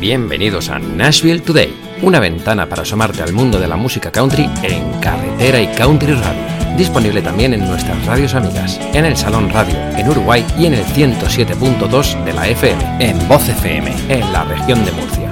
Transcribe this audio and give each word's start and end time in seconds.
Bienvenidos 0.00 0.68
a 0.68 0.78
Nashville 0.78 1.40
Today, 1.40 1.74
una 2.02 2.20
ventana 2.20 2.68
para 2.68 2.82
asomarte 2.82 3.20
al 3.20 3.32
mundo 3.32 3.58
de 3.58 3.66
la 3.66 3.74
música 3.74 4.12
country 4.12 4.48
en 4.62 5.00
carretera 5.00 5.60
y 5.60 5.66
country 5.74 6.12
radio. 6.12 6.76
Disponible 6.76 7.20
también 7.20 7.52
en 7.52 7.66
nuestras 7.66 8.06
radios 8.06 8.34
amigas, 8.34 8.78
en 8.94 9.04
el 9.04 9.16
Salón 9.16 9.50
Radio, 9.50 9.74
en 9.96 10.08
Uruguay 10.08 10.46
y 10.56 10.66
en 10.66 10.74
el 10.74 10.84
107.2 10.84 12.24
de 12.24 12.32
la 12.32 12.46
FM, 12.46 12.96
en 13.00 13.26
Voz 13.26 13.48
FM, 13.48 13.92
en 14.08 14.32
la 14.32 14.44
región 14.44 14.84
de 14.84 14.92
Murcia. 14.92 15.27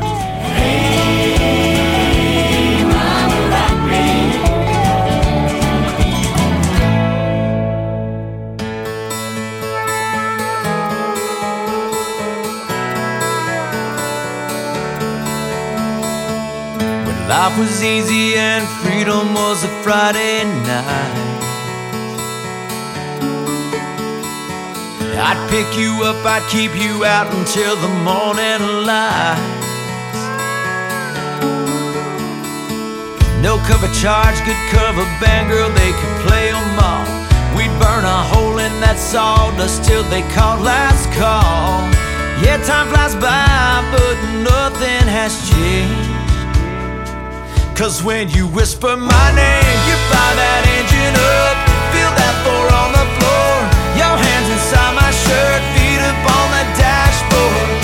Life 17.29 17.59
was 17.59 17.83
easy 17.83 18.35
and 18.37 18.69
freedom 18.85 19.35
was 19.35 19.65
a 19.65 19.69
Friday 19.83 20.45
night. 20.45 21.37
I'd 25.19 25.41
pick 25.51 25.77
you 25.77 26.05
up, 26.05 26.25
I'd 26.25 26.47
keep 26.49 26.71
you 26.77 27.05
out 27.05 27.27
until 27.35 27.75
the 27.75 27.89
morning 28.07 28.63
light. 28.87 29.43
No 33.43 33.59
cover 33.67 33.91
charge, 33.93 34.39
good 34.47 34.63
cover 34.71 35.03
band, 35.19 35.51
girl, 35.51 35.71
they 35.71 35.91
could 35.99 36.17
play 36.29 36.53
them 36.53 36.79
all. 36.79 37.07
We'd 37.57 37.75
burn 37.83 38.05
a 38.05 38.23
hole 38.31 38.59
in 38.59 38.73
that 38.79 38.99
sawdust 38.99 39.83
till 39.83 40.05
they 40.05 40.23
called 40.31 40.63
last 40.63 41.11
call. 41.19 41.83
Yeah, 42.39 42.63
time 42.63 42.87
flies 42.87 43.17
by, 43.17 43.83
but 43.91 44.17
nothing 44.47 45.09
has 45.11 45.35
changed. 45.51 46.06
Cause 47.77 48.03
when 48.03 48.31
you 48.31 48.49
whisper 48.49 48.97
my 48.97 49.29
name, 49.37 49.79
you 49.85 49.97
fire 50.09 50.37
that 50.41 50.65
engine 50.65 51.13
up. 51.13 51.57
Feel 51.93 52.09
that 52.09 52.35
four 52.41 52.67
on 52.73 52.91
the 52.97 53.05
floor. 53.21 53.53
Your 54.01 54.17
hands 54.17 54.49
inside 54.49 54.97
my 54.97 55.11
shirt, 55.13 55.61
feet 55.77 56.01
up 56.01 56.25
on 56.25 56.47
the 56.57 56.65
dashboard. 56.81 57.76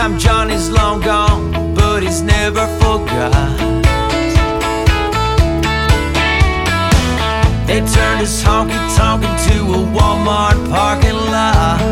Time 0.00 0.18
Johnny's 0.18 0.70
long 0.70 1.02
gone, 1.02 1.74
but 1.74 2.02
he's 2.02 2.22
never 2.22 2.66
forgot. 2.78 3.58
They 7.66 7.80
turned 7.80 8.20
his 8.20 8.42
honky 8.42 8.80
tonk 8.96 9.22
into 9.22 9.60
a 9.74 9.80
Walmart 9.94 10.56
parking 10.70 11.20
lot. 11.30 11.89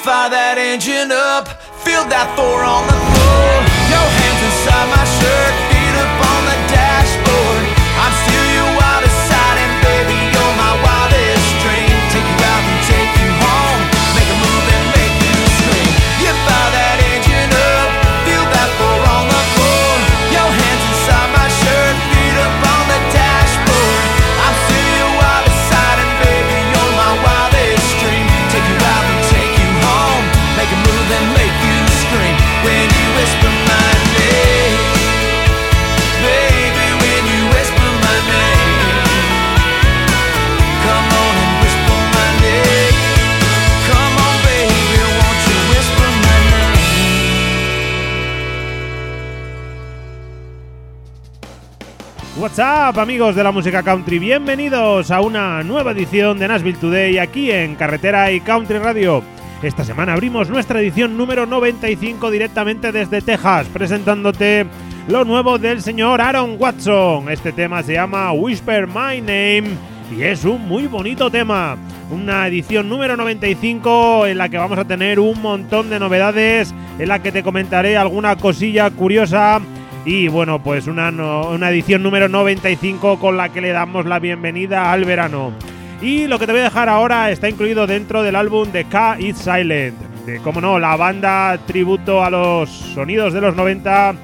Fire 0.00 0.30
that 0.30 0.56
engine 0.56 1.12
up, 1.12 1.44
feel 1.84 2.08
that 2.08 2.32
four 2.32 2.64
on 2.64 2.88
the 2.88 2.96
floor. 3.12 3.52
Your 3.92 4.08
hands 4.08 4.40
inside 4.48 4.88
my 4.88 5.04
shirt, 5.04 5.54
What's 52.50 52.96
up, 52.96 52.98
amigos 52.98 53.36
de 53.36 53.44
la 53.44 53.52
música 53.52 53.84
country? 53.84 54.18
Bienvenidos 54.18 55.12
a 55.12 55.20
una 55.20 55.62
nueva 55.62 55.92
edición 55.92 56.36
de 56.36 56.48
Nashville 56.48 56.78
Today 56.78 57.16
aquí 57.18 57.52
en 57.52 57.76
Carretera 57.76 58.32
y 58.32 58.40
Country 58.40 58.78
Radio. 58.78 59.22
Esta 59.62 59.84
semana 59.84 60.14
abrimos 60.14 60.50
nuestra 60.50 60.80
edición 60.80 61.16
número 61.16 61.46
95 61.46 62.28
directamente 62.28 62.90
desde 62.90 63.22
Texas, 63.22 63.68
presentándote 63.68 64.66
lo 65.06 65.24
nuevo 65.24 65.58
del 65.58 65.80
señor 65.80 66.20
Aaron 66.20 66.56
Watson. 66.58 67.30
Este 67.30 67.52
tema 67.52 67.84
se 67.84 67.92
llama 67.92 68.32
Whisper 68.32 68.88
My 68.88 69.20
Name 69.20 69.70
y 70.10 70.22
es 70.24 70.44
un 70.44 70.66
muy 70.66 70.88
bonito 70.88 71.30
tema. 71.30 71.76
Una 72.10 72.48
edición 72.48 72.88
número 72.88 73.16
95 73.16 74.26
en 74.26 74.38
la 74.38 74.48
que 74.48 74.58
vamos 74.58 74.76
a 74.76 74.84
tener 74.84 75.20
un 75.20 75.40
montón 75.40 75.88
de 75.88 76.00
novedades, 76.00 76.74
en 76.98 77.08
la 77.08 77.22
que 77.22 77.30
te 77.30 77.44
comentaré 77.44 77.96
alguna 77.96 78.34
cosilla 78.34 78.90
curiosa 78.90 79.60
y 80.04 80.28
bueno, 80.28 80.62
pues 80.62 80.86
una, 80.86 81.10
una 81.10 81.70
edición 81.70 82.02
número 82.02 82.28
95 82.28 83.18
con 83.18 83.36
la 83.36 83.50
que 83.50 83.60
le 83.60 83.70
damos 83.70 84.06
la 84.06 84.18
bienvenida 84.18 84.92
al 84.92 85.04
verano. 85.04 85.52
Y 86.00 86.26
lo 86.26 86.38
que 86.38 86.46
te 86.46 86.52
voy 86.52 86.62
a 86.62 86.64
dejar 86.64 86.88
ahora 86.88 87.30
está 87.30 87.48
incluido 87.48 87.86
dentro 87.86 88.22
del 88.22 88.36
álbum 88.36 88.70
de 88.72 88.84
K 88.84 89.20
Is 89.20 89.36
Silent. 89.36 89.98
De, 90.24 90.38
como 90.38 90.60
no, 90.60 90.78
la 90.78 90.96
banda 90.96 91.58
tributo 91.66 92.24
a 92.24 92.30
los 92.30 92.70
sonidos 92.70 93.34
de 93.34 93.40
los 93.42 93.54
90 93.54 94.14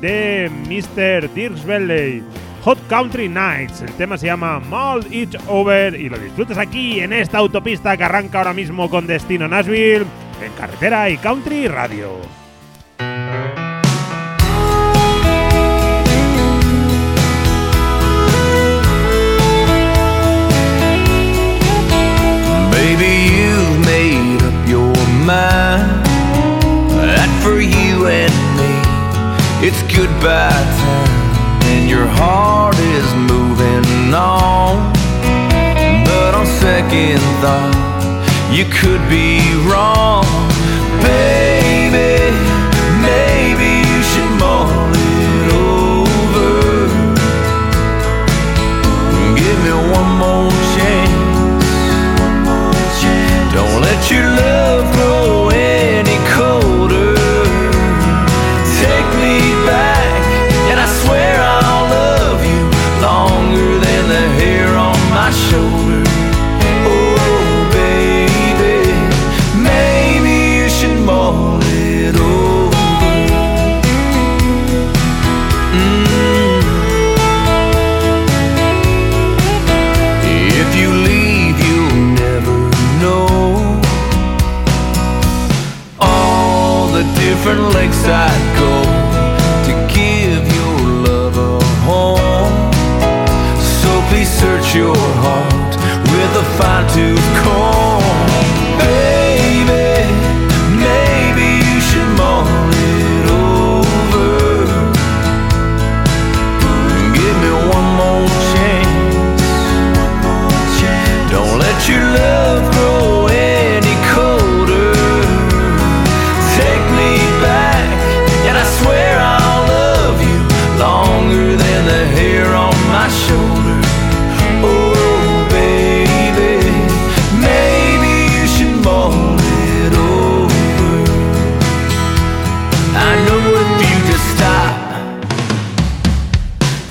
de 0.00 0.50
Mr. 0.68 1.32
Dirks 1.34 1.64
Bentley. 1.64 2.22
Hot 2.64 2.78
Country 2.88 3.28
Nights. 3.28 3.82
El 3.82 3.92
tema 3.92 4.18
se 4.18 4.26
llama 4.26 4.58
Mold 4.58 5.12
It 5.12 5.36
Over 5.46 5.94
y 6.00 6.08
lo 6.08 6.18
disfrutas 6.18 6.58
aquí 6.58 6.98
en 7.00 7.12
esta 7.12 7.38
autopista 7.38 7.96
que 7.96 8.04
arranca 8.04 8.38
ahora 8.38 8.54
mismo 8.54 8.90
con 8.90 9.06
destino 9.06 9.46
Nashville 9.46 10.06
en 10.42 10.52
carretera 10.58 11.08
y 11.10 11.16
country 11.18 11.68
radio. 11.68 12.10
Baby, 22.76 23.14
you've 23.36 23.78
made 23.86 24.42
up 24.42 24.68
your 24.68 24.92
mind. 25.24 26.04
That 27.08 27.30
for 27.42 27.58
you 27.58 28.06
and 28.06 28.34
me 28.58 28.72
it's 29.66 29.80
goodbye 29.84 30.50
time, 30.84 31.64
and 31.72 31.88
your 31.88 32.04
heart 32.04 32.76
is 32.76 33.08
moving 33.32 34.12
on. 34.12 34.92
But 36.04 36.34
on 36.34 36.46
second 36.60 37.18
thought, 37.40 37.72
you 38.52 38.66
could 38.66 39.00
be 39.08 39.40
wrong, 39.64 40.25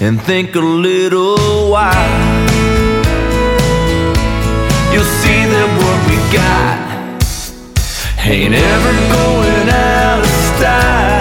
and 0.06 0.22
think 0.22 0.56
a 0.56 0.60
little 0.60 1.72
while. 1.72 2.46
You'll 4.94 5.12
see 5.22 5.42
that 5.54 5.70
what 5.80 6.00
we 6.08 6.18
got 6.32 6.78
ain't 8.24 8.54
ever 8.54 8.94
going 9.16 9.70
out 9.70 10.20
of 10.20 10.30
style. 10.58 11.15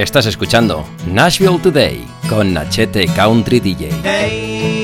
Estás 0.00 0.24
escuchando 0.24 0.86
Nashville 1.06 1.58
Today 1.58 2.06
con 2.30 2.54
Nachete 2.54 3.04
Country 3.14 3.60
DJ. 3.60 4.79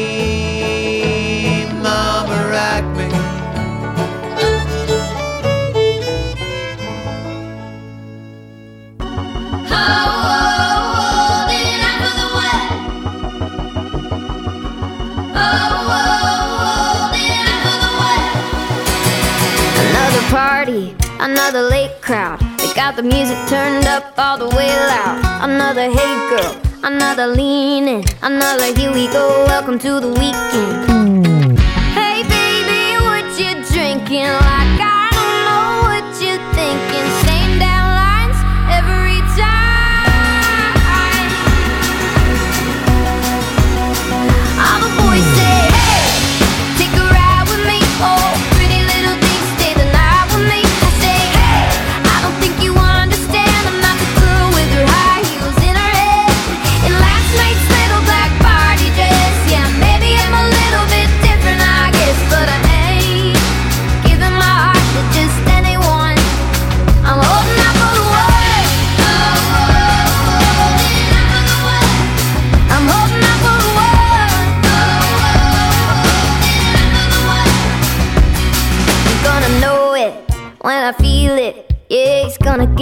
the 22.96 23.02
music 23.02 23.36
turned 23.46 23.86
up 23.86 24.14
all 24.16 24.38
the 24.38 24.48
way 24.56 24.68
loud. 24.68 25.20
Another 25.44 25.90
hey 25.90 26.14
girl, 26.30 26.56
another 26.82 27.26
leaning, 27.26 28.02
another 28.22 28.74
here 28.74 28.90
we 28.90 29.06
go. 29.08 29.44
Welcome 29.46 29.78
to 29.80 30.00
the 30.00 30.08
weekend. 30.08 31.58
Hey 31.92 32.22
baby, 32.22 32.96
what 33.04 33.26
you 33.38 33.52
drinking? 33.70 34.24
Like 34.24 34.80
I 34.80 34.95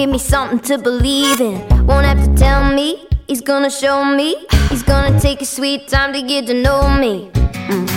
give 0.05 0.13
me 0.13 0.19
something 0.19 0.59
to 0.59 0.77
believe 0.77 1.41
in. 1.41 1.87
Won't 1.87 2.05
have 2.05 2.23
to 2.23 2.35
tell 2.35 2.71
me, 2.75 3.07
he's 3.27 3.41
gonna 3.41 3.71
show 3.71 4.05
me. 4.05 4.37
He's 4.69 4.83
gonna 4.83 5.19
take 5.19 5.39
his 5.39 5.49
sweet 5.49 5.89
time 5.89 6.13
to 6.13 6.21
get 6.21 6.47
to 6.49 6.53
know 6.53 6.91
me. 6.91 7.31
Mm. 7.33 7.89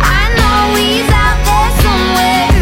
I 0.00 0.22
know 0.38 0.76
he's 0.78 1.10
out 1.10 1.38
there 1.44 1.70
somewhere. 1.82 2.55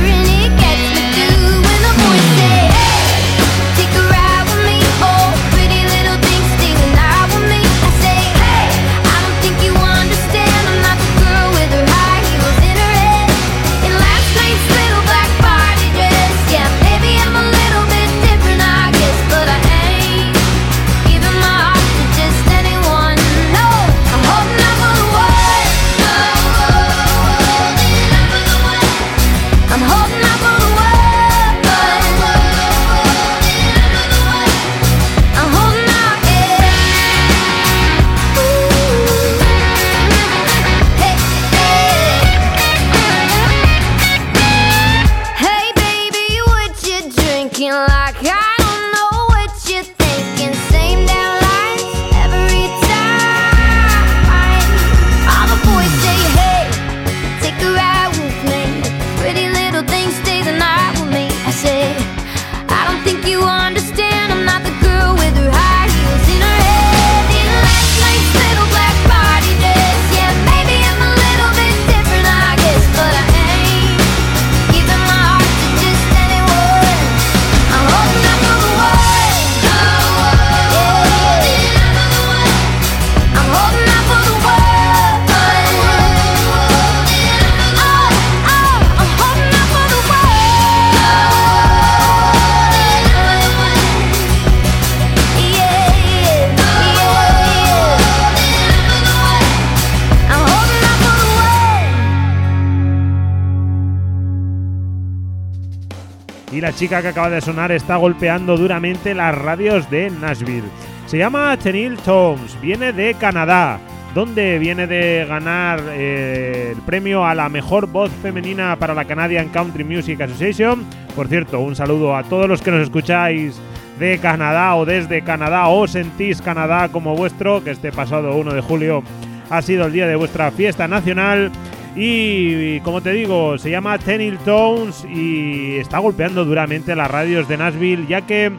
Y 106.54 106.60
la 106.60 106.72
chica 106.72 107.02
que 107.02 107.08
acaba 107.08 107.30
de 107.30 107.40
sonar 107.40 107.72
está 107.72 107.96
golpeando 107.96 108.56
duramente 108.56 109.12
las 109.12 109.36
radios 109.36 109.90
de 109.90 110.08
Nashville. 110.08 110.68
Se 111.06 111.18
llama 111.18 111.58
Chenil 111.58 111.96
Toms, 111.96 112.60
viene 112.60 112.92
de 112.92 113.14
Canadá, 113.14 113.80
donde 114.14 114.60
viene 114.60 114.86
de 114.86 115.26
ganar 115.28 115.80
eh, 115.88 116.72
el 116.76 116.82
premio 116.82 117.26
a 117.26 117.34
la 117.34 117.48
mejor 117.48 117.88
voz 117.88 118.12
femenina 118.22 118.76
para 118.76 118.94
la 118.94 119.04
Canadian 119.04 119.48
Country 119.48 119.82
Music 119.82 120.20
Association. 120.20 120.84
Por 121.16 121.26
cierto, 121.26 121.58
un 121.58 121.74
saludo 121.74 122.14
a 122.14 122.22
todos 122.22 122.48
los 122.48 122.62
que 122.62 122.70
nos 122.70 122.82
escucháis 122.82 123.60
de 123.98 124.18
Canadá 124.18 124.76
o 124.76 124.84
desde 124.84 125.22
Canadá 125.22 125.66
o 125.66 125.88
sentís 125.88 126.40
Canadá 126.40 126.88
como 126.88 127.16
vuestro, 127.16 127.64
que 127.64 127.72
este 127.72 127.90
pasado 127.90 128.36
1 128.36 128.54
de 128.54 128.60
julio 128.60 129.02
ha 129.50 129.60
sido 129.60 129.86
el 129.86 129.92
día 129.92 130.06
de 130.06 130.14
vuestra 130.14 130.52
fiesta 130.52 130.86
nacional. 130.86 131.50
Y, 131.96 132.80
como 132.80 133.00
te 133.00 133.12
digo, 133.12 133.56
se 133.56 133.70
llama 133.70 133.98
Tenil 133.98 134.38
Tones 134.38 135.04
y 135.04 135.76
está 135.76 135.98
golpeando 135.98 136.44
duramente 136.44 136.96
las 136.96 137.10
radios 137.10 137.46
de 137.46 137.56
Nashville, 137.56 138.06
ya 138.08 138.22
que 138.22 138.50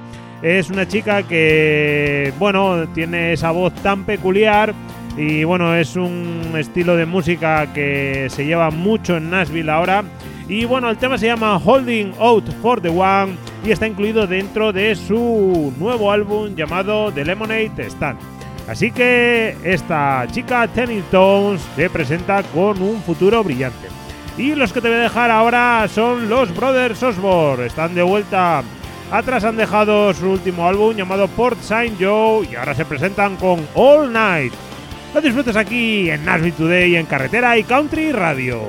es 0.41 0.69
una 0.69 0.87
chica 0.87 1.23
que, 1.23 2.31
bueno, 2.39 2.87
tiene 2.93 3.33
esa 3.33 3.51
voz 3.51 3.73
tan 3.75 4.05
peculiar 4.05 4.73
y, 5.17 5.43
bueno, 5.43 5.75
es 5.75 5.95
un 5.95 6.53
estilo 6.57 6.95
de 6.95 7.05
música 7.05 7.73
que 7.73 8.27
se 8.29 8.45
lleva 8.45 8.69
mucho 8.71 9.17
en 9.17 9.29
Nashville 9.29 9.71
ahora. 9.71 10.03
Y, 10.47 10.65
bueno, 10.65 10.89
el 10.89 10.97
tema 10.97 11.17
se 11.17 11.27
llama 11.27 11.57
Holding 11.57 12.13
Out 12.19 12.49
for 12.61 12.79
the 12.79 12.89
One 12.89 13.35
y 13.65 13.71
está 13.71 13.87
incluido 13.87 14.27
dentro 14.27 14.71
de 14.71 14.95
su 14.95 15.73
nuevo 15.77 16.11
álbum 16.11 16.55
llamado 16.55 17.11
The 17.11 17.25
Lemonade 17.25 17.89
Stand. 17.89 18.34
Así 18.67 18.91
que 18.91 19.55
esta 19.63 20.25
chica 20.31 20.67
Tenny 20.67 21.01
Tones 21.11 21.61
te 21.75 21.89
presenta 21.89 22.41
con 22.43 22.81
un 22.81 23.01
futuro 23.01 23.43
brillante. 23.43 23.87
Y 24.37 24.55
los 24.55 24.73
que 24.73 24.81
te 24.81 24.89
voy 24.89 24.97
a 24.97 25.01
dejar 25.01 25.31
ahora 25.31 25.87
son 25.87 26.27
los 26.29 26.55
Brothers 26.55 27.01
Osborne. 27.03 27.67
Están 27.67 27.95
de 27.95 28.03
vuelta. 28.03 28.63
Atrás 29.11 29.43
han 29.43 29.55
dejado 29.55 30.13
su 30.13 30.31
último 30.31 30.67
álbum 30.67 30.95
llamado 30.95 31.27
Port 31.27 31.61
Saint 31.61 31.95
Joe 31.99 32.47
y 32.51 32.55
ahora 32.55 32.73
se 32.73 32.85
presentan 32.85 33.35
con 33.35 33.65
All 33.75 34.11
Night. 34.11 34.53
Lo 35.13 35.21
disfrutes 35.21 35.55
aquí 35.55 36.09
en 36.09 36.25
Nashville 36.25 36.51
Today 36.51 36.95
en 36.95 37.05
Carretera 37.05 37.57
y 37.57 37.63
Country 37.63 38.11
Radio. 38.11 38.63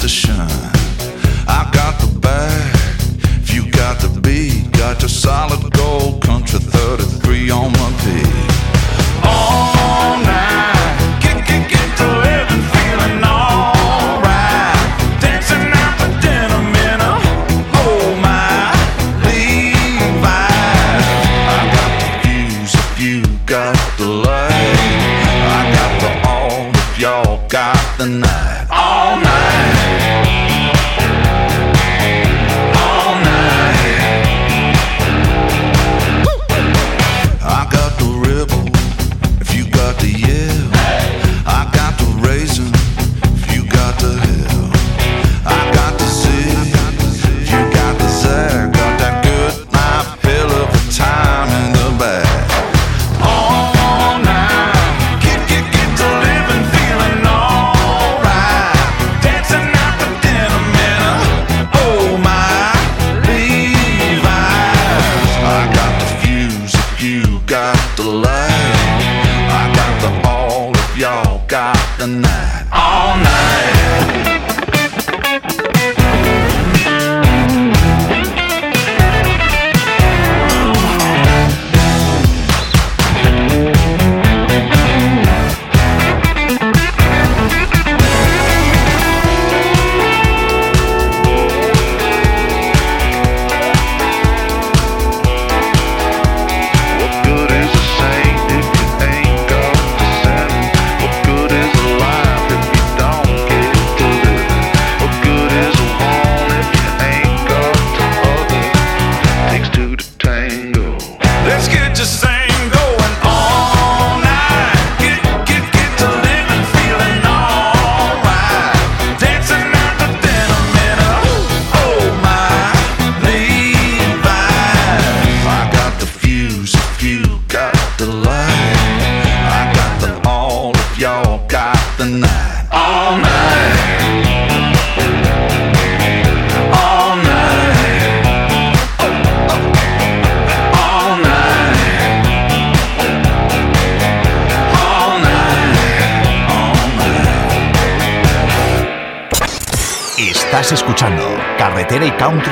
To 0.00 0.08
shine. 0.08 0.46
I 1.46 1.68
got 1.74 2.00
the 2.00 2.06
bag, 2.20 2.74
if 3.42 3.52
you 3.52 3.70
got 3.70 4.00
the 4.00 4.08
beat, 4.20 4.72
got 4.72 5.02
your 5.02 5.10
solid 5.10 5.70
gold 5.72 6.22
country 6.22 6.58
33 6.58 7.50
on 7.50 7.72
my 7.72 7.90
beat. 8.02 8.26
All 9.22 10.16
night, 10.24 10.29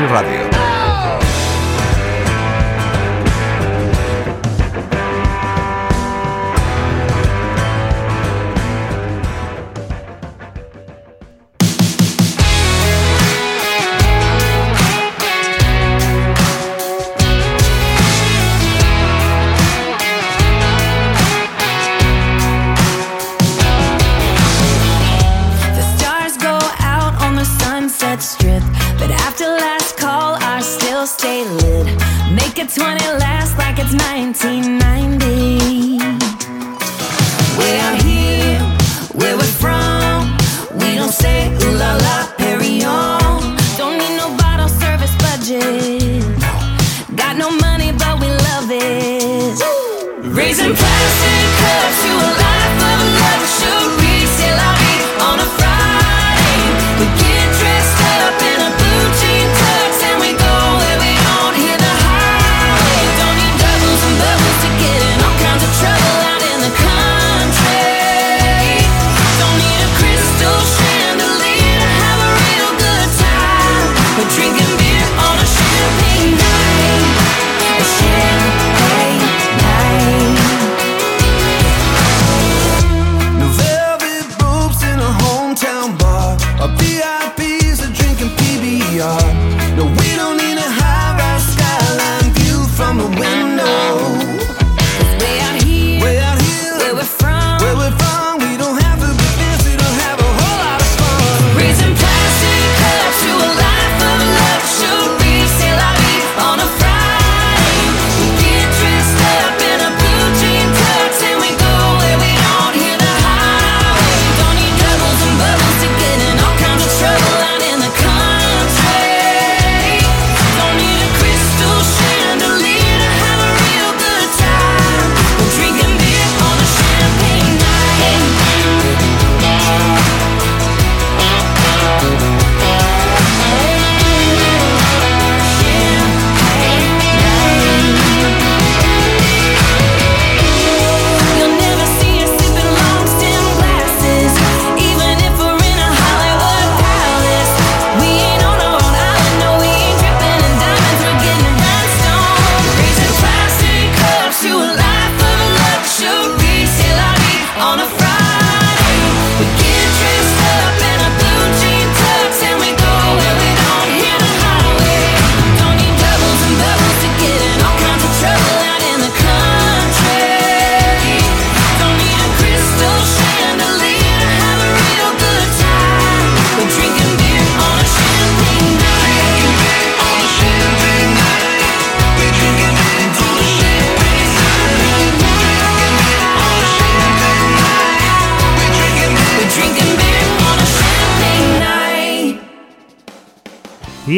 Radio. 0.08 0.37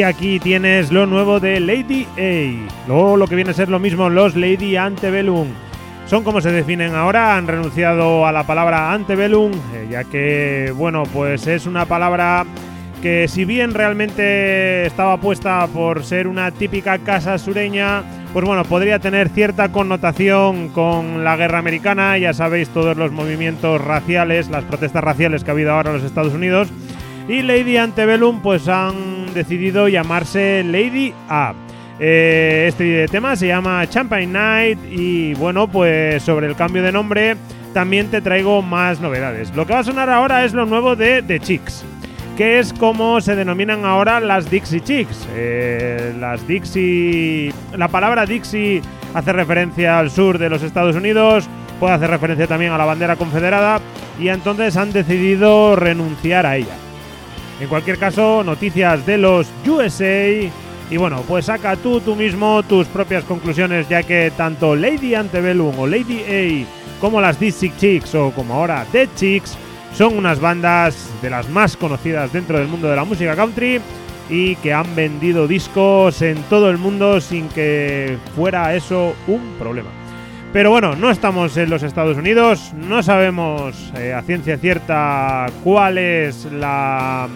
Y 0.01 0.03
aquí 0.03 0.41
tienes 0.41 0.91
lo 0.91 1.05
nuevo 1.05 1.41
de 1.41 1.61
Lady 1.61 2.07
A. 2.17 2.89
Luego 2.89 3.19
lo 3.19 3.27
que 3.27 3.35
viene 3.35 3.51
a 3.51 3.53
ser 3.53 3.69
lo 3.69 3.79
mismo, 3.79 4.09
los 4.09 4.35
Lady 4.35 4.75
Antebellum. 4.77 5.49
Son 6.07 6.25
como 6.25 6.41
se 6.41 6.51
definen 6.51 6.95
ahora, 6.95 7.37
han 7.37 7.47
renunciado 7.47 8.25
a 8.25 8.33
la 8.33 8.45
palabra 8.45 8.95
antebellum, 8.95 9.53
eh, 9.53 9.89
ya 9.91 10.05
que, 10.05 10.73
bueno, 10.75 11.03
pues 11.13 11.47
es 11.47 11.67
una 11.67 11.85
palabra 11.85 12.47
que 13.03 13.29
si 13.29 13.45
bien 13.45 13.75
realmente 13.75 14.87
estaba 14.87 15.19
puesta 15.19 15.67
por 15.67 16.03
ser 16.03 16.29
una 16.29 16.51
típica 16.51 16.97
casa 16.97 17.37
sureña, 17.37 18.03
pues 18.33 18.47
bueno, 18.47 18.65
podría 18.65 19.01
tener 19.01 19.29
cierta 19.29 19.71
connotación 19.71 20.71
con 20.71 21.25
la 21.25 21.37
guerra 21.37 21.59
americana, 21.59 22.17
ya 22.17 22.33
sabéis 22.33 22.71
todos 22.71 22.97
los 22.97 23.13
movimientos 23.13 23.79
raciales, 23.85 24.49
las 24.49 24.65
protestas 24.65 25.05
raciales 25.05 25.45
que 25.45 25.51
ha 25.51 25.53
habido 25.53 25.73
ahora 25.73 25.91
en 25.91 25.97
los 25.97 26.07
Estados 26.07 26.33
Unidos, 26.33 26.69
y 27.29 27.43
Lady 27.43 27.77
Antebellum 27.77 28.41
pues 28.41 28.67
han 28.67 29.20
decidido 29.35 29.89
llamarse 29.89 30.63
Lady 30.65 31.13
A. 31.29 31.55
Eh, 31.99 32.67
este 32.69 33.09
tema 33.09 33.37
se 33.37 33.49
llama 33.49 33.87
Champagne 33.89 34.27
Night 34.27 34.79
y 34.91 35.35
bueno, 35.35 35.69
pues 35.69 36.23
sobre 36.23 36.47
el 36.47 36.57
cambio 36.57 36.83
de 36.83 36.93
nombre 36.93 37.37
también 37.75 38.09
te 38.11 38.21
traigo 38.21 38.63
más 38.63 39.01
novedades. 39.01 39.55
Lo 39.55 39.67
que 39.67 39.75
va 39.75 39.81
a 39.81 39.85
sonar 39.85 40.09
ahora 40.09 40.45
es 40.45 40.55
lo 40.55 40.67
nuevo 40.67 40.97
de 40.97 41.23
The 41.23 41.41
Chicks 41.41 41.85
que 42.41 42.59
es 42.59 42.73
como 42.73 43.21
se 43.21 43.37
denominan 43.37 43.85
ahora 43.85 44.19
las 44.19 44.51
Dixie 44.51 44.81
Chicks. 44.81 45.29
Eh, 45.35 46.15
las 46.19 46.49
Dixie. 46.49 47.53
La 47.77 47.89
palabra 47.89 48.25
Dixie 48.25 48.81
hace 49.13 49.33
referencia 49.35 49.99
al 49.99 50.11
sur 50.11 50.39
de 50.39 50.49
los 50.49 50.63
Estados 50.63 50.97
Unidos, 50.97 51.49
puede 51.79 51.93
hacer 51.93 52.09
referencia 52.09 52.47
también 52.47 52.73
a 52.73 52.79
la 52.79 52.87
bandera 52.87 53.17
confederada, 53.17 53.81
y 54.19 54.29
entonces 54.29 54.77
han 54.79 54.91
decidido 54.93 55.77
renunciar 55.77 56.47
a 56.47 56.57
ella. 56.57 56.75
En 57.61 57.69
cualquier 57.69 57.99
caso, 57.99 58.43
noticias 58.43 59.05
de 59.05 59.19
los 59.19 59.47
USA. 59.67 60.51
Y 60.91 60.97
bueno, 60.97 61.23
pues 61.29 61.45
saca 61.45 61.77
tú 61.77 62.01
tú 62.01 62.17
mismo 62.17 62.63
tus 62.63 62.87
propias 62.89 63.23
conclusiones, 63.25 63.89
ya 63.89 64.03
que 64.03 64.33
tanto 64.37 64.75
Lady 64.75 65.15
Antebellum 65.15 65.79
o 65.79 65.87
Lady 65.87 66.23
A, 66.23 67.01
como 67.01 67.21
las 67.21 67.39
Dixie 67.39 67.73
Chicks 67.79 68.15
o 68.15 68.33
como 68.33 68.55
ahora 68.55 68.87
Dead 68.93 69.09
Chicks, 69.15 69.57
son 69.95 70.17
unas 70.17 70.41
bandas 70.41 71.11
de 71.23 71.31
las 71.31 71.49
más 71.49 71.77
conocidas 71.77 72.33
dentro 72.33 72.59
del 72.59 72.67
mundo 72.67 72.89
de 72.89 72.97
la 72.97 73.05
música 73.05 73.37
country 73.37 73.81
y 74.29 74.57
que 74.57 74.73
han 74.73 74.95
vendido 74.97 75.47
discos 75.47 76.23
en 76.23 76.43
todo 76.45 76.71
el 76.71 76.79
mundo 76.79 77.21
sin 77.21 77.49
que 77.49 78.17
fuera 78.35 78.75
eso 78.75 79.15
un 79.27 79.41
problema. 79.59 80.00
Pero 80.53 80.71
bueno, 80.71 80.97
no 80.97 81.11
estamos 81.11 81.57
en 81.57 81.71
los 81.71 81.85
Estados 81.85 82.17
Unidos, 82.17 82.73
no 82.75 83.05
sabemos 83.05 83.93
eh, 83.97 84.13
a 84.13 84.23
ciencia 84.23 84.59
cierta 84.59 85.47
cuál 85.63 85.97
es 85.97 86.47
la, 86.47 87.29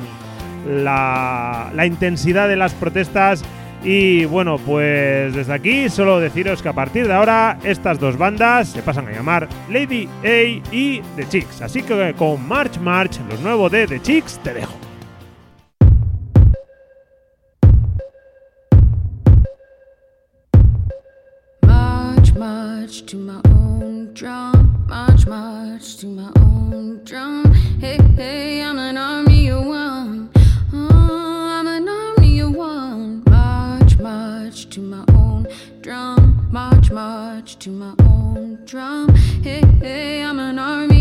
la, 0.69 1.71
la 1.73 1.87
intensidad 1.87 2.49
de 2.49 2.57
las 2.57 2.75
protestas 2.75 3.45
y 3.85 4.25
bueno, 4.25 4.57
pues 4.59 5.33
desde 5.33 5.53
aquí 5.53 5.89
solo 5.91 6.19
deciros 6.19 6.61
que 6.61 6.71
a 6.71 6.73
partir 6.73 7.07
de 7.07 7.13
ahora 7.13 7.59
estas 7.63 8.01
dos 8.01 8.17
bandas 8.17 8.69
se 8.69 8.83
pasan 8.83 9.07
a 9.07 9.13
llamar 9.13 9.49
Lady 9.71 10.09
A 10.25 10.63
y 10.73 11.01
The 11.15 11.29
Chicks. 11.29 11.63
Así 11.63 11.83
que 11.83 12.15
con 12.15 12.49
March 12.49 12.79
March, 12.81 13.21
los 13.29 13.39
nuevos 13.41 13.71
de 13.71 13.87
The 13.87 14.01
Chicks, 14.03 14.41
te 14.43 14.55
dejo. 14.55 14.75
March 22.85 23.07
to 23.07 23.17
my 23.17 23.41
own 23.47 24.13
drum. 24.13 24.85
March, 24.89 25.27
march 25.27 25.97
to 25.97 26.07
my 26.07 26.31
own 26.37 27.03
drum. 27.03 27.51
Hey, 27.81 27.97
hey, 28.15 28.63
I'm 28.63 28.79
an 28.79 28.99
army 28.99 29.49
of 29.49 29.65
one. 29.65 30.31
Oh, 30.71 31.49
I'm 31.51 31.67
an 31.67 31.89
army 31.89 32.41
of 32.41 32.55
one. 32.55 33.23
March, 33.27 33.97
march 33.99 34.69
to 34.69 34.81
my 34.81 35.03
own 35.15 35.47
drum. 35.81 36.47
March, 36.51 36.91
march 36.91 37.59
to 37.61 37.71
my 37.71 37.95
own 38.01 38.59
drum. 38.67 39.15
Hey, 39.43 39.63
hey, 39.81 40.23
I'm 40.23 40.39
an 40.39 40.59
army 40.59 40.94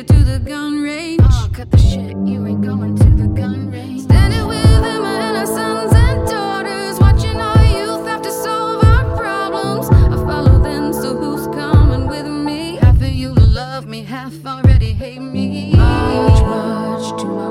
it 0.00 0.06
to 0.06 0.24
the 0.24 0.38
gun 0.38 0.82
range. 0.82 1.20
Oh, 1.22 1.50
cut 1.52 1.70
the 1.70 1.76
shit, 1.76 2.16
you 2.24 2.46
ain't 2.46 2.62
going 2.62 2.96
to 2.96 3.04
the 3.04 3.28
gun 3.28 3.70
range. 3.70 4.02
Standing 4.02 4.46
with 4.46 4.62
them 4.62 5.04
and 5.04 5.36
our 5.36 5.46
sons 5.46 5.92
and 5.92 6.26
daughters. 6.26 6.98
Watching 6.98 7.38
our 7.38 7.64
youth 7.66 8.06
have 8.06 8.22
to 8.22 8.30
solve 8.30 8.82
our 8.82 9.04
problems. 9.16 9.90
I 9.90 10.16
follow 10.24 10.58
them, 10.62 10.94
so 10.94 11.16
who's 11.16 11.46
coming 11.48 12.06
with 12.08 12.26
me? 12.26 12.76
Half 12.76 12.96
of 12.96 13.12
you 13.12 13.34
love 13.34 13.86
me, 13.86 14.02
half 14.02 14.34
already 14.46 14.92
hate 14.94 15.20
me. 15.20 15.74
March, 15.74 16.40
march 16.42 17.20
to 17.20 17.49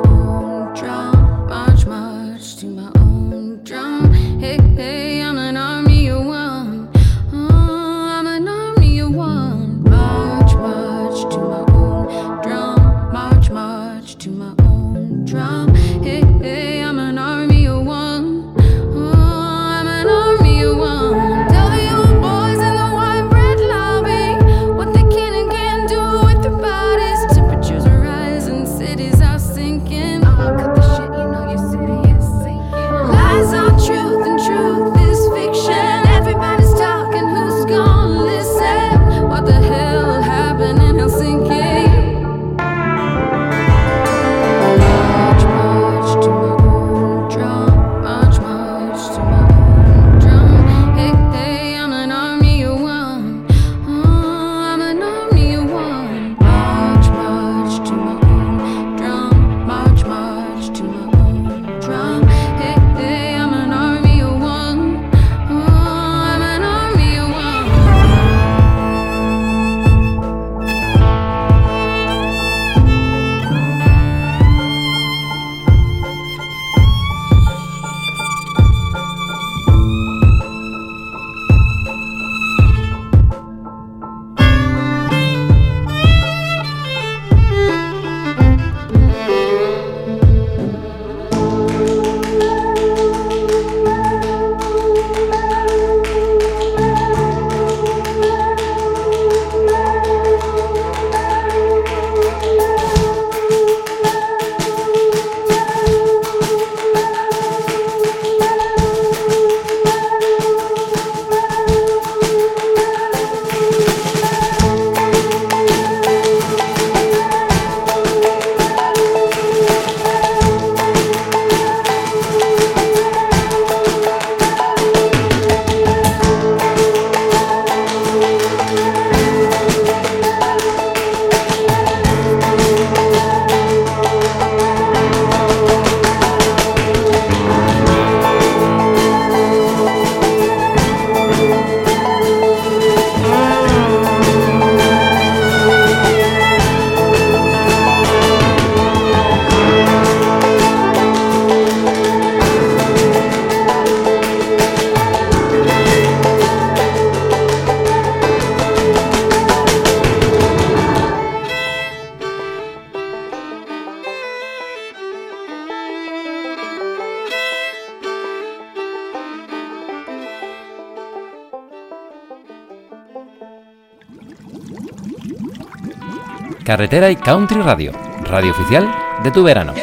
Carretera 176.69 177.09
y 177.09 177.15
Country 177.15 177.63
Radio, 177.63 177.91
radio 178.25 178.51
oficial 178.51 178.87
de 179.23 179.31
tu 179.31 179.41
verano. 179.41 179.73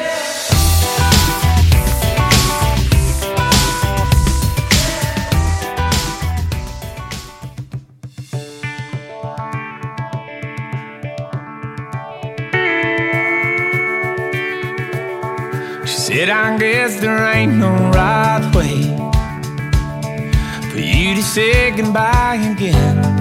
Again. 22.57 23.16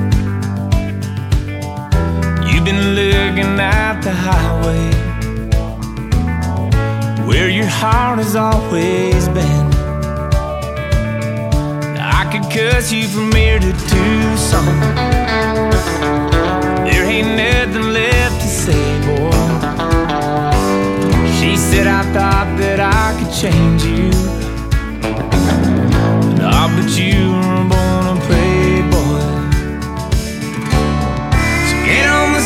Been 2.65 2.95
looking 2.95 3.60
at 3.60 4.01
the 4.01 4.12
highway 4.12 4.89
where 7.28 7.47
your 7.47 7.67
heart 7.67 8.17
has 8.17 8.36
always 8.36 9.28
been. 9.30 9.67
I 11.99 12.28
could 12.32 12.49
cuss 12.51 12.91
you 12.91 13.08
from 13.08 13.32
here 13.34 13.60
to 13.60 13.71
Tucson. 13.71 14.65
There 16.86 17.06
ain't 17.06 17.38
nothing 17.38 17.93
left 17.93 18.41
to 18.41 18.47
say, 18.47 18.86
boy. 19.06 19.30
She 21.38 21.56
said, 21.58 21.86
I 21.86 22.01
thought 22.13 22.58
that 22.58 22.80
I 22.80 23.13
could 23.19 23.32
change 23.32 23.84
you. 23.84 24.10
Nah, 26.39 26.67
but 26.75 26.89
you 26.97 27.30
were 27.32 27.69
born 27.69 27.85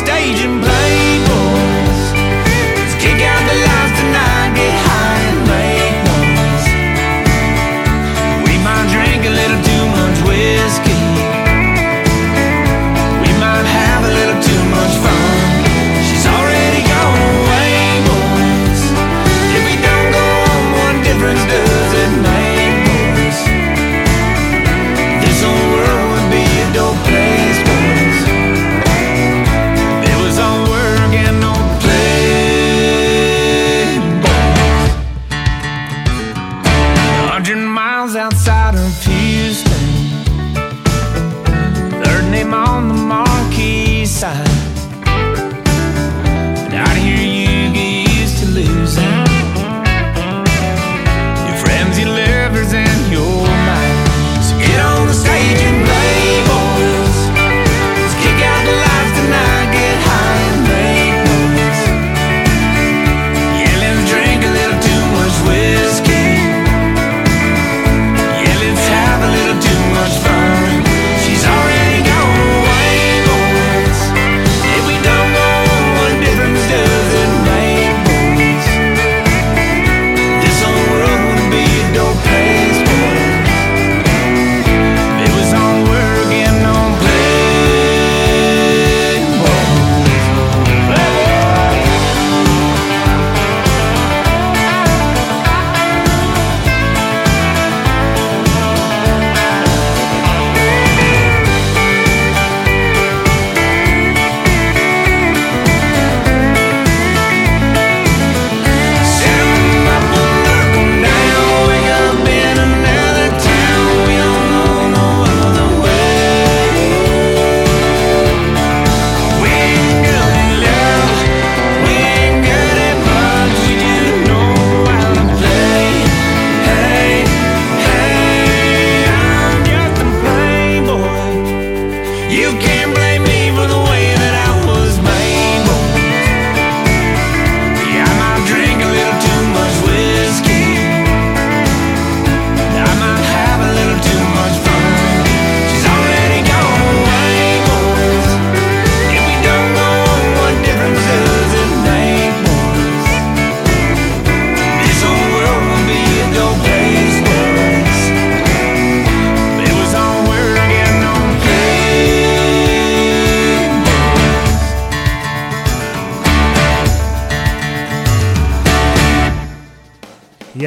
stage 0.09 0.41
and 0.41 0.59
play, 0.63 1.21
boys. 1.29 2.01
Let's 2.77 2.95
kick 3.03 3.21
out 3.31 3.43
the 3.49 3.57
lights 3.65 3.99
tonight, 4.01 4.88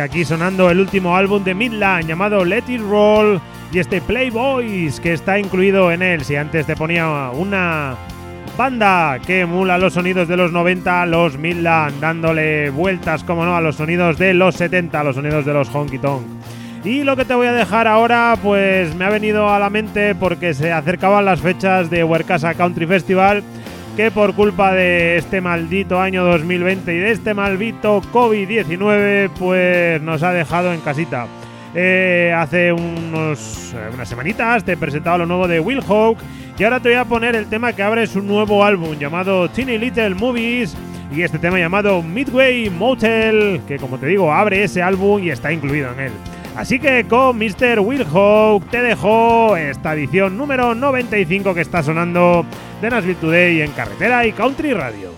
aquí 0.02 0.24
sonando 0.24 0.70
el 0.70 0.80
último 0.80 1.16
álbum 1.16 1.42
de 1.44 1.54
Midland 1.54 2.06
llamado 2.06 2.44
Let 2.44 2.64
It 2.68 2.80
Roll 2.80 3.40
y 3.72 3.78
este 3.78 4.00
Playboys 4.00 5.00
que 5.00 5.12
está 5.12 5.38
incluido 5.38 5.90
en 5.92 6.02
él. 6.02 6.24
Si 6.24 6.36
antes 6.36 6.66
te 6.66 6.76
ponía 6.76 7.30
una 7.30 7.96
banda 8.56 9.18
que 9.24 9.40
emula 9.40 9.78
los 9.78 9.94
sonidos 9.94 10.28
de 10.28 10.36
los 10.36 10.52
90, 10.52 11.06
los 11.06 11.38
Midland, 11.38 12.00
dándole 12.00 12.70
vueltas, 12.70 13.24
como 13.24 13.44
no, 13.44 13.56
a 13.56 13.60
los 13.60 13.76
sonidos 13.76 14.18
de 14.18 14.34
los 14.34 14.56
70, 14.56 15.04
los 15.04 15.16
sonidos 15.16 15.46
de 15.46 15.52
los 15.54 15.68
honky 15.74 15.98
tonk. 15.98 16.26
Y 16.84 17.04
lo 17.04 17.16
que 17.16 17.24
te 17.24 17.34
voy 17.34 17.46
a 17.46 17.52
dejar 17.52 17.86
ahora, 17.86 18.36
pues 18.42 18.94
me 18.96 19.04
ha 19.04 19.10
venido 19.10 19.48
a 19.48 19.58
la 19.60 19.70
mente 19.70 20.16
porque 20.16 20.52
se 20.52 20.72
acercaban 20.72 21.24
las 21.24 21.40
fechas 21.40 21.90
de 21.90 22.02
Huercasa 22.02 22.54
Country 22.54 22.86
Festival 22.86 23.44
que 23.96 24.10
por 24.10 24.34
culpa 24.34 24.72
de 24.72 25.18
este 25.18 25.40
maldito 25.40 26.00
año 26.00 26.24
2020 26.24 26.94
y 26.94 26.98
de 26.98 27.10
este 27.10 27.34
maldito 27.34 28.00
COVID-19, 28.12 29.30
pues 29.38 30.00
nos 30.00 30.22
ha 30.22 30.32
dejado 30.32 30.72
en 30.72 30.80
casita. 30.80 31.26
Eh, 31.74 32.34
hace 32.36 32.72
unos, 32.72 33.72
eh, 33.74 33.90
unas 33.92 34.08
semanitas 34.08 34.64
te 34.64 34.72
he 34.72 34.76
presentado 34.76 35.18
lo 35.18 35.26
nuevo 35.26 35.48
de 35.48 35.58
Will 35.58 35.80
Hawk 35.80 36.18
y 36.58 36.64
ahora 36.64 36.80
te 36.80 36.90
voy 36.90 36.98
a 36.98 37.04
poner 37.06 37.34
el 37.34 37.46
tema 37.46 37.72
que 37.72 37.82
abre 37.82 38.06
su 38.06 38.22
nuevo 38.22 38.64
álbum 38.64 38.98
llamado 38.98 39.48
Teeny 39.48 39.78
Little 39.78 40.14
Movies 40.14 40.76
y 41.14 41.22
este 41.22 41.38
tema 41.38 41.58
llamado 41.58 42.02
Midway 42.02 42.70
Motel, 42.70 43.60
que 43.66 43.76
como 43.76 43.98
te 43.98 44.06
digo 44.06 44.32
abre 44.32 44.64
ese 44.64 44.82
álbum 44.82 45.22
y 45.22 45.30
está 45.30 45.52
incluido 45.52 45.92
en 45.92 46.00
él. 46.00 46.12
Así 46.56 46.78
que 46.78 47.06
con 47.08 47.38
Mr. 47.38 47.80
Will 47.80 48.06
Hawk 48.12 48.68
te 48.70 48.82
dejo 48.82 49.56
esta 49.56 49.94
edición 49.94 50.36
número 50.36 50.74
95 50.74 51.54
que 51.54 51.62
está 51.62 51.82
sonando 51.82 52.44
de 52.80 52.90
Nashville 52.90 53.14
Today 53.14 53.62
en 53.62 53.72
carretera 53.72 54.26
y 54.26 54.32
country 54.32 54.74
radio. 54.74 55.12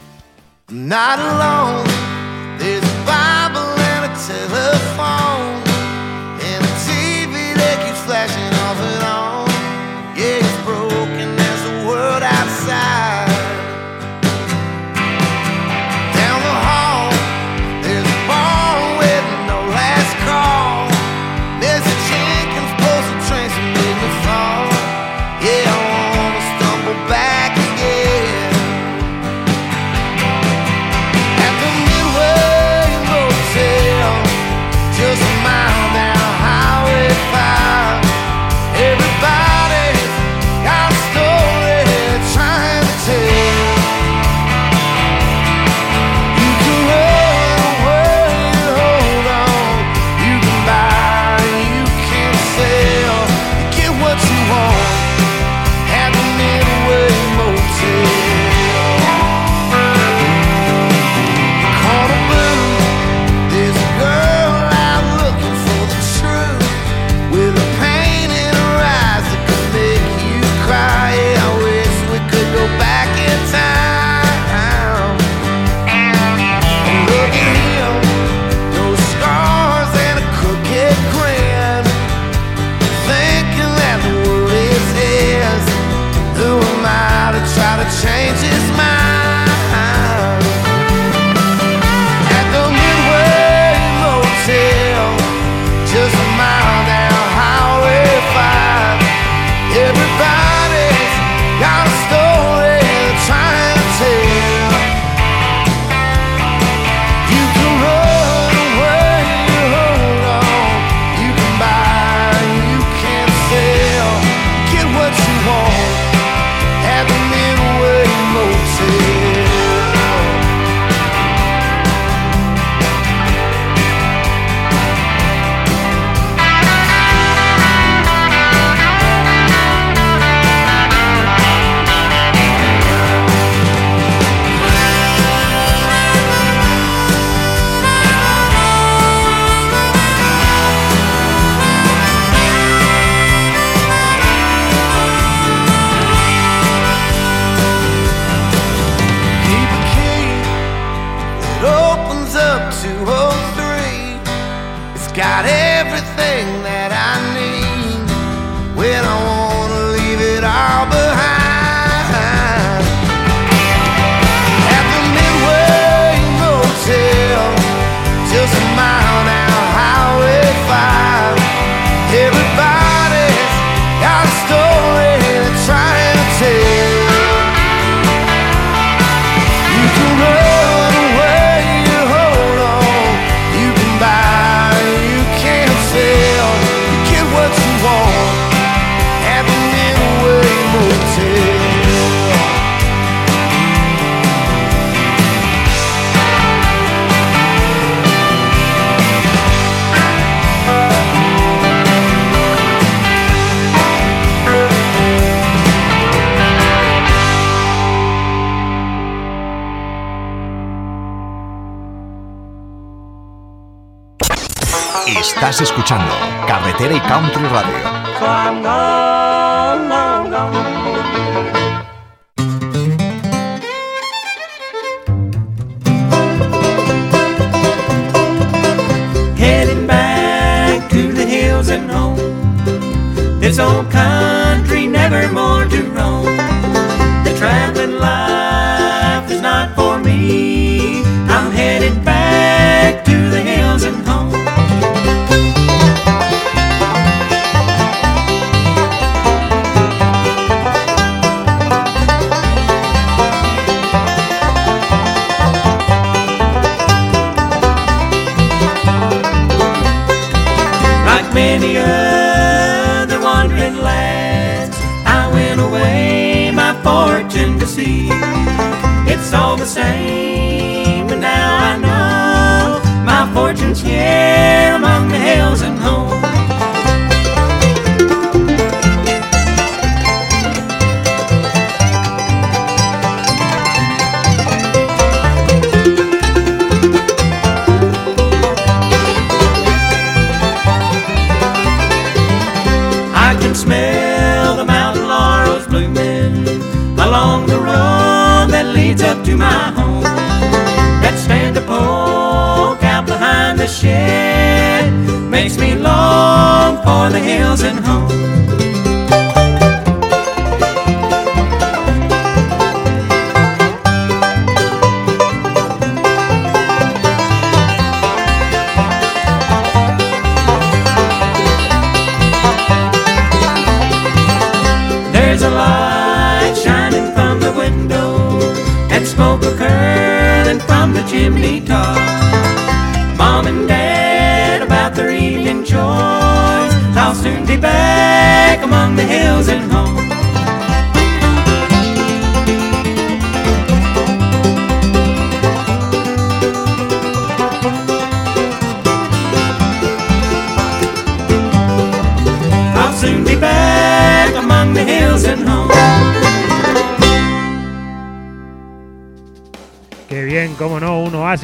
Hills 339.15 339.49
and 339.49 339.74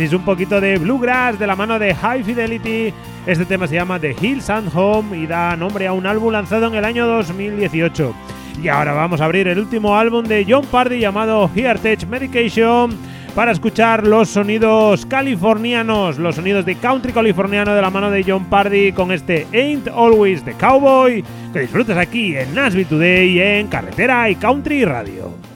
oasis, 0.00 0.12
un 0.14 0.24
poquito 0.24 0.60
de 0.60 0.78
bluegrass 0.78 1.38
de 1.38 1.46
la 1.46 1.54
mano 1.54 1.78
de 1.78 1.94
High 1.94 2.24
Fidelity. 2.24 2.92
Este 3.26 3.44
tema 3.44 3.66
se 3.66 3.74
llama 3.74 3.98
The 3.98 4.16
Hills 4.18 4.48
and 4.48 4.70
Home 4.74 5.16
y 5.18 5.26
da 5.26 5.56
nombre 5.56 5.86
a 5.86 5.92
un 5.92 6.06
álbum 6.06 6.32
lanzado 6.32 6.66
en 6.68 6.74
el 6.74 6.84
año 6.84 7.06
2018. 7.06 8.14
Y 8.62 8.68
ahora 8.68 8.92
vamos 8.94 9.20
a 9.20 9.26
abrir 9.26 9.46
el 9.48 9.58
último 9.58 9.96
álbum 9.96 10.24
de 10.24 10.46
John 10.48 10.64
Pardy 10.64 11.00
llamado 11.00 11.50
Heartech 11.54 12.06
Medication 12.06 12.96
para 13.34 13.52
escuchar 13.52 14.06
los 14.06 14.30
sonidos 14.30 15.04
californianos, 15.04 16.18
los 16.18 16.36
sonidos 16.36 16.64
de 16.64 16.76
country 16.76 17.12
californiano 17.12 17.74
de 17.74 17.82
la 17.82 17.90
mano 17.90 18.10
de 18.10 18.24
John 18.26 18.46
Pardy 18.46 18.92
con 18.92 19.12
este 19.12 19.46
Ain't 19.52 19.88
Always 19.88 20.42
the 20.44 20.54
Cowboy 20.54 21.22
que 21.52 21.60
disfrutes 21.60 21.96
aquí 21.96 22.36
en 22.36 22.54
Nashville 22.54 22.86
Today 22.86 23.38
en 23.38 23.68
Carretera 23.68 24.30
y 24.30 24.36
Country 24.36 24.84
Radio. 24.84 25.49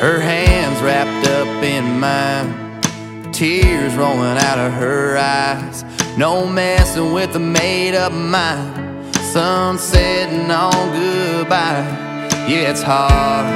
Her 0.00 0.20
hands 0.20 0.82
wrapped 0.82 1.26
up 1.26 1.64
in 1.64 1.98
mine, 1.98 3.32
tears 3.32 3.94
rolling 3.94 4.36
out 4.36 4.58
of 4.58 4.72
her 4.74 5.16
eyes. 5.16 5.84
No 6.18 6.46
messing 6.46 7.14
with 7.14 7.34
a 7.34 7.38
made 7.38 7.94
up 7.94 8.12
mind. 8.12 9.16
Sun 9.16 9.78
setting 9.78 10.50
on 10.50 10.92
goodbye. 10.92 11.80
Yeah, 12.46 12.70
it's 12.70 12.82
hard 12.82 13.46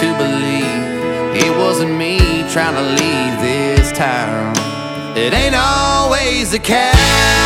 to 0.00 0.06
believe 0.16 1.44
it 1.44 1.58
wasn't 1.58 1.96
me 1.98 2.18
trying 2.52 2.76
to 2.76 2.82
leave 2.82 3.40
this 3.40 3.90
town. 3.90 4.54
It 5.16 5.34
ain't 5.34 5.56
always 5.56 6.52
the 6.52 6.60
cowboy 6.60 7.39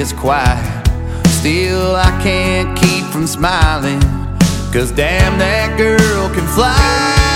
gets 0.00 0.12
quiet. 0.14 0.86
Still, 1.26 1.94
I 1.94 2.10
can't 2.22 2.74
keep 2.78 3.04
from 3.12 3.26
smiling. 3.26 4.00
Cause 4.72 4.90
damn, 4.92 5.38
that 5.38 5.76
girl 5.76 6.34
can 6.34 6.46
fly. 6.54 7.29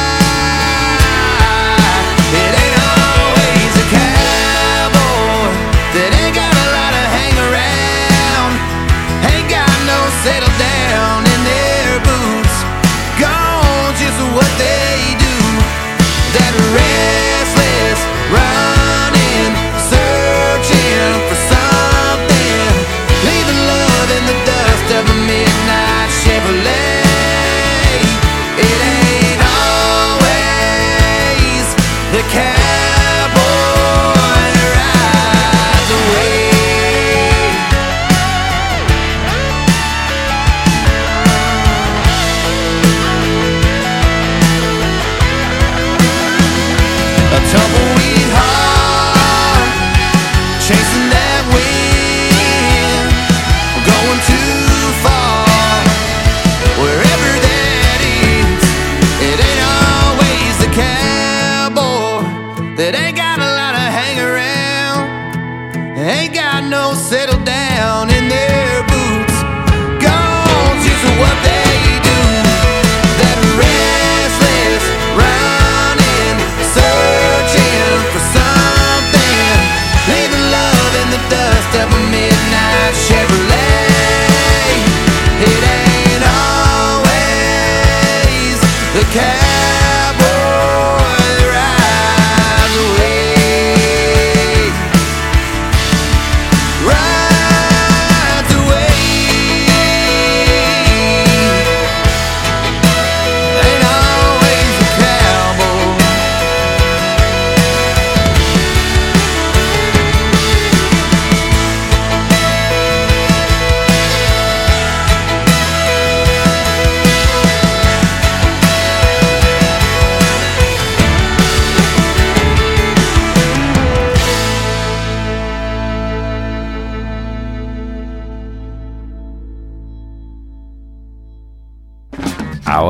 tumble 47.51 47.84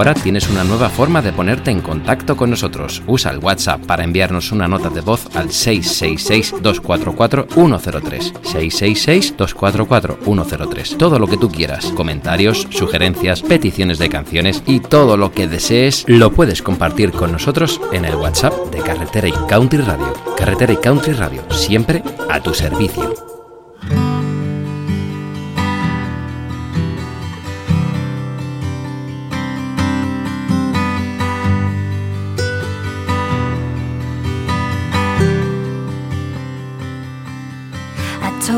Ahora 0.04 0.20
tienes 0.20 0.50
una 0.50 0.64
nueva 0.64 0.90
forma 0.90 1.22
de 1.22 1.32
ponerte 1.32 1.70
en 1.70 1.80
contacto 1.80 2.36
con 2.36 2.50
nosotros. 2.50 3.02
Usa 3.06 3.30
el 3.30 3.38
WhatsApp 3.38 3.86
para 3.86 4.04
enviarnos 4.04 4.52
una 4.52 4.68
nota 4.68 4.90
de 4.90 5.00
voz 5.00 5.34
al 5.34 5.48
666-244-103. 5.48 8.34
666-244-103. 8.42 10.98
Todo 10.98 11.18
lo 11.18 11.26
que 11.26 11.38
tú 11.38 11.50
quieras. 11.50 11.86
Comentarios, 11.96 12.68
sugerencias, 12.68 13.40
peticiones 13.40 13.98
de 13.98 14.10
canciones 14.10 14.62
y 14.66 14.80
todo 14.80 15.16
lo 15.16 15.32
que 15.32 15.48
desees 15.48 16.04
lo 16.06 16.32
puedes 16.32 16.60
compartir 16.60 17.10
con 17.10 17.32
nosotros 17.32 17.80
en 17.90 18.04
el 18.04 18.16
WhatsApp 18.16 18.52
de 18.72 18.82
Carretera 18.82 19.28
y 19.28 19.34
Country 19.48 19.80
Radio. 19.80 20.12
Carretera 20.36 20.74
y 20.74 20.76
Country 20.76 21.14
Radio, 21.14 21.50
siempre 21.50 22.02
a 22.28 22.40
tu 22.40 22.52
servicio. 22.52 23.33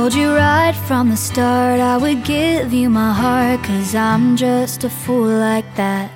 Told 0.07 0.15
you 0.15 0.33
right 0.37 0.77
from 0.87 1.11
the 1.11 1.17
start 1.17 1.81
I 1.81 1.97
would 1.97 2.23
give 2.23 2.73
you 2.73 2.89
my 2.89 3.13
heart, 3.13 3.61
cause 3.65 3.93
I'm 3.93 4.37
just 4.37 4.85
a 4.85 4.89
fool 4.89 5.27
like 5.27 5.69
that. 5.75 6.13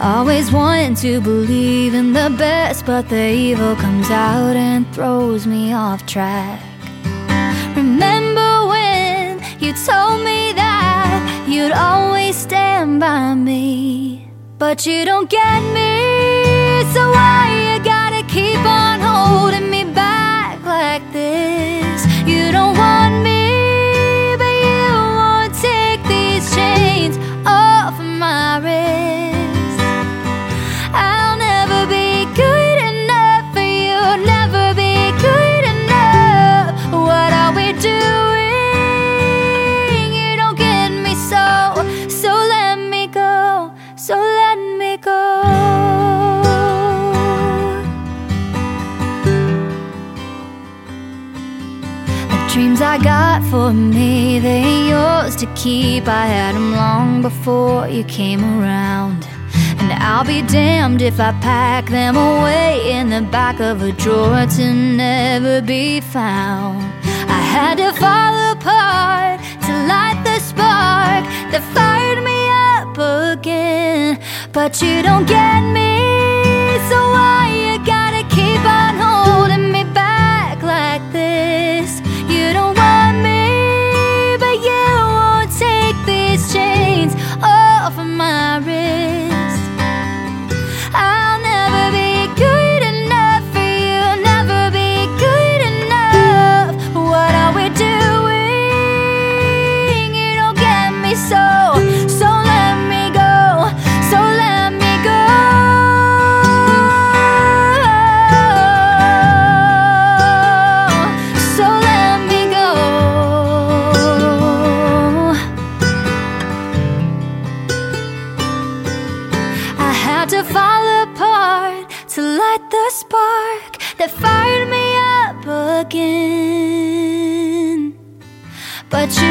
Always 0.00 0.52
wanting 0.52 0.94
to 1.06 1.20
believe 1.20 1.94
in 1.94 2.12
the 2.12 2.32
best, 2.38 2.86
but 2.86 3.08
the 3.08 3.28
evil 3.28 3.74
comes 3.74 4.08
out 4.10 4.54
and 4.54 4.86
throws 4.94 5.48
me 5.48 5.72
off 5.72 6.06
track. 6.06 6.62
Remember 7.74 8.68
when 8.68 9.42
you 9.58 9.72
told 9.88 10.22
me 10.22 10.52
that 10.52 11.46
you'd 11.48 11.72
always 11.72 12.36
stand 12.36 13.00
by 13.00 13.34
me, 13.34 14.30
but 14.58 14.86
you 14.86 15.04
don't 15.04 15.28
get 15.28 15.60
me, 15.74 16.84
so 16.94 17.02
why 17.16 17.40
you 17.66 17.82
gotta 17.82 18.22
keep 18.28 18.62
on 18.64 19.00
holding 19.00 19.68
me 19.69 19.69
don't 22.52 22.76
want 22.76 23.22
me, 23.22 23.29
I 52.90 52.98
got 52.98 53.44
for 53.44 53.72
me, 53.72 54.40
they 54.40 54.64
ain't 54.64 54.88
yours 54.88 55.36
to 55.36 55.46
keep. 55.54 56.08
I 56.08 56.26
had 56.26 56.56
them 56.56 56.72
long 56.72 57.22
before 57.22 57.86
you 57.86 58.02
came 58.02 58.42
around. 58.42 59.28
And 59.78 59.92
I'll 59.92 60.24
be 60.24 60.42
damned 60.42 61.00
if 61.00 61.20
I 61.20 61.30
pack 61.40 61.88
them 61.88 62.16
away 62.16 62.90
in 62.90 63.10
the 63.10 63.22
back 63.22 63.60
of 63.60 63.80
a 63.80 63.92
drawer 63.92 64.44
to 64.44 64.74
never 64.74 65.62
be 65.62 66.00
found. 66.00 66.82
I 67.30 67.40
had 67.54 67.76
to 67.78 67.92
fall 67.92 68.34
apart 68.54 69.38
to 69.66 69.72
light 69.86 70.20
the 70.24 70.40
spark 70.40 71.22
that 71.52 71.62
fired 71.72 72.20
me 72.24 72.38
up 72.74 73.38
again. 73.38 74.18
But 74.52 74.82
you 74.82 75.00
don't 75.02 75.26
get 75.28 75.60
me, 75.60 76.19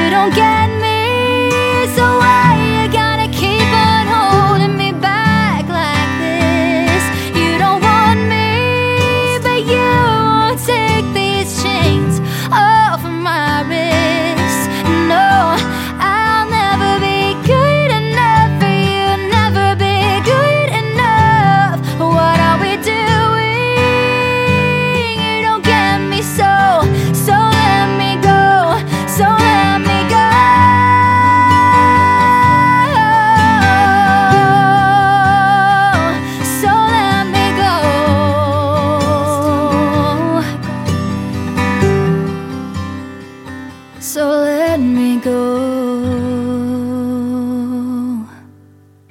don't 0.09 0.33
get 0.33 0.58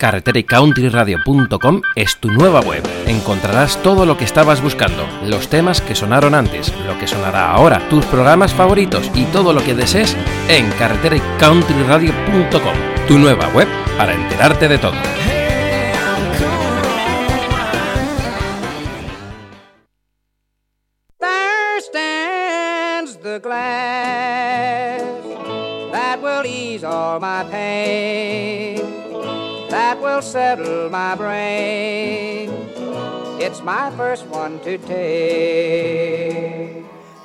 Carretera 0.09 0.39
y 0.39 0.45
countryradio.com 0.45 1.83
es 1.95 2.17
tu 2.17 2.31
nueva 2.31 2.61
web. 2.61 2.83
Encontrarás 3.07 3.77
todo 3.83 4.07
lo 4.07 4.17
que 4.17 4.25
estabas 4.25 4.63
buscando, 4.63 5.07
los 5.27 5.51
temas 5.51 5.83
que 5.83 5.95
sonaron 5.95 6.35
antes, 6.35 6.73
lo 6.87 6.99
que 6.99 7.07
sonará 7.07 7.51
ahora, 7.51 7.87
tus 7.91 8.07
programas 8.07 8.55
favoritos 8.55 9.11
y 9.15 9.25
todo 9.25 9.53
lo 9.53 9.63
que 9.63 9.75
desees 9.75 10.17
en 10.49 10.71
carretera 10.79 11.17
y 11.17 11.23
countryradio.com. 11.39 13.07
Tu 13.07 13.19
nueva 13.19 13.49
web 13.49 13.69
para 13.99 14.15
enterarte 14.15 14.67
de 14.67 14.79
todo. 14.79 14.97
That 29.99 30.05
will 30.05 30.22
settle 30.22 30.88
my 30.90 31.14
brain. 31.16 32.51
It's 33.40 33.61
my 33.62 33.90
first 33.96 34.26
one 34.26 34.61
to 34.61 34.78
take. 34.78 34.94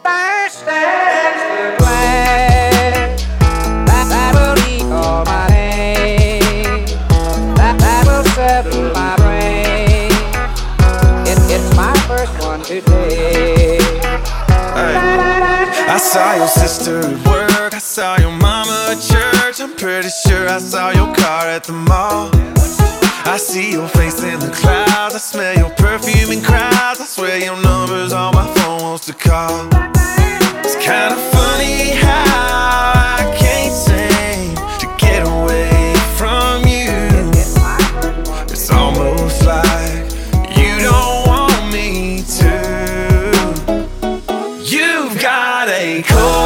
There 0.03 0.49
stands 0.49 1.43
the 1.53 1.75
glass 1.77 3.21
that, 3.87 4.07
that 4.09 4.33
will 4.33 4.57
ease 4.73 4.91
all 4.91 5.23
my 5.25 5.47
pain, 5.49 6.85
that, 7.55 7.77
that 7.79 8.05
will 8.07 8.23
settle 8.33 8.91
my 8.93 9.15
brain. 9.17 10.11
It, 11.27 11.37
it's 11.51 11.75
my 11.75 11.93
first 12.07 12.33
one 12.43 12.61
to 12.63 12.81
take. 12.81 13.81
I 15.85 15.97
saw 15.97 16.35
your 16.35 16.47
sister 16.47 16.99
at 16.99 17.27
work, 17.27 17.73
I 17.75 17.79
saw 17.79 18.17
your 18.17 18.31
mama 18.31 18.87
at 18.89 19.01
church. 19.01 19.32
I'm 19.63 19.73
pretty 19.77 20.09
sure 20.09 20.49
I 20.49 20.57
saw 20.57 20.89
your 20.89 21.15
car 21.15 21.47
at 21.47 21.63
the 21.63 21.71
mall. 21.71 22.29
I 23.23 23.37
see 23.37 23.71
your 23.71 23.87
face 23.87 24.21
in 24.21 24.37
the 24.41 24.49
clouds, 24.49 25.15
I 25.15 25.19
smell 25.19 25.55
your 25.55 25.69
perfume 25.69 26.33
in 26.33 26.43
crowds. 26.43 26.99
I 26.99 27.05
swear 27.05 27.37
your 27.37 27.55
number's 27.61 28.11
on 28.11 28.35
my 28.35 28.45
phone 28.55 28.81
wants 28.81 29.05
to 29.05 29.13
call. 29.13 29.69
It's 30.65 30.75
kinda 30.75 31.15
funny 31.31 31.91
how 31.91 32.91
I 33.15 33.33
can't 33.39 33.73
seem 33.73 34.53
to 34.81 34.87
get 34.97 35.25
away 35.25 35.95
from 36.17 36.67
you. 36.67 37.31
It's 38.51 38.69
almost 38.69 39.45
like 39.45 40.11
you 40.57 40.81
don't 40.81 41.25
want 41.25 41.71
me 41.71 42.21
to. 42.39 42.53
You've 44.59 45.21
got 45.21 45.69
a 45.69 46.03
cold 46.03 46.42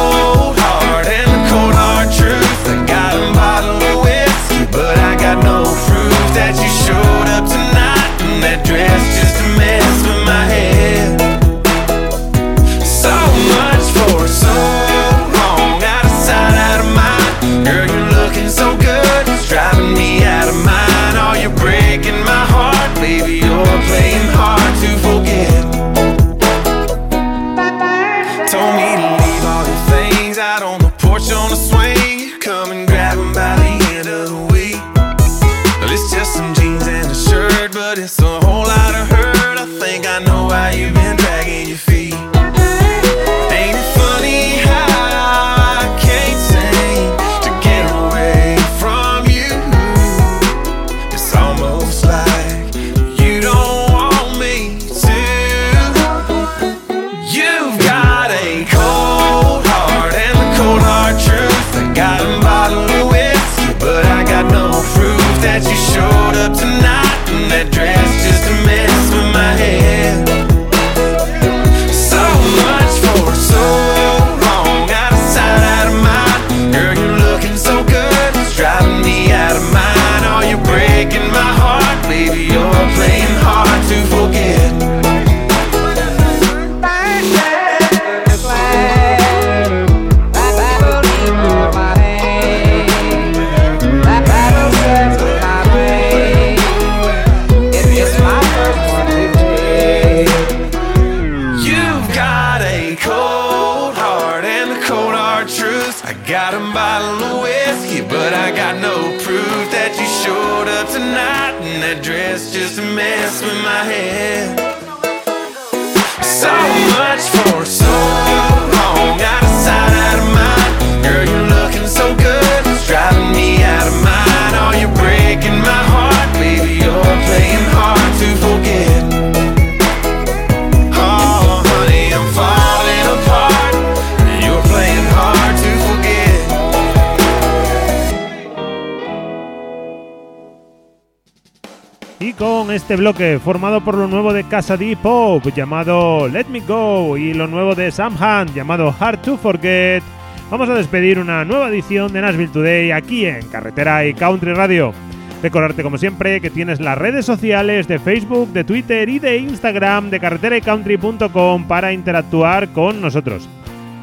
este 142.88 142.96
bloque 142.96 143.38
formado 143.38 143.82
por 143.82 143.98
lo 143.98 144.08
nuevo 144.08 144.32
de 144.32 144.44
Casa 144.44 144.78
D 144.78 144.96
Pop 144.96 145.44
llamado 145.54 146.26
Let 146.26 146.46
Me 146.46 146.60
Go 146.60 147.18
y 147.18 147.34
lo 147.34 147.46
nuevo 147.46 147.74
de 147.74 147.90
Sam 147.90 148.14
Hunt 148.14 148.54
llamado 148.54 148.94
Hard 148.98 149.20
to 149.20 149.36
Forget, 149.36 150.02
vamos 150.50 150.70
a 150.70 150.74
despedir 150.74 151.18
una 151.18 151.44
nueva 151.44 151.68
edición 151.68 152.10
de 152.14 152.22
Nashville 152.22 152.50
Today 152.50 152.90
aquí 152.92 153.26
en 153.26 153.46
Carretera 153.48 154.06
y 154.06 154.14
Country 154.14 154.54
Radio. 154.54 154.94
Recordarte 155.42 155.82
como 155.82 155.98
siempre 155.98 156.40
que 156.40 156.48
tienes 156.48 156.80
las 156.80 156.96
redes 156.96 157.26
sociales 157.26 157.86
de 157.88 157.98
Facebook, 157.98 158.54
de 158.54 158.64
Twitter 158.64 159.06
y 159.10 159.18
de 159.18 159.36
Instagram 159.36 160.08
de 160.08 160.20
carreteraycountry.com 160.20 161.68
para 161.68 161.92
interactuar 161.92 162.70
con 162.70 163.02
nosotros. 163.02 163.50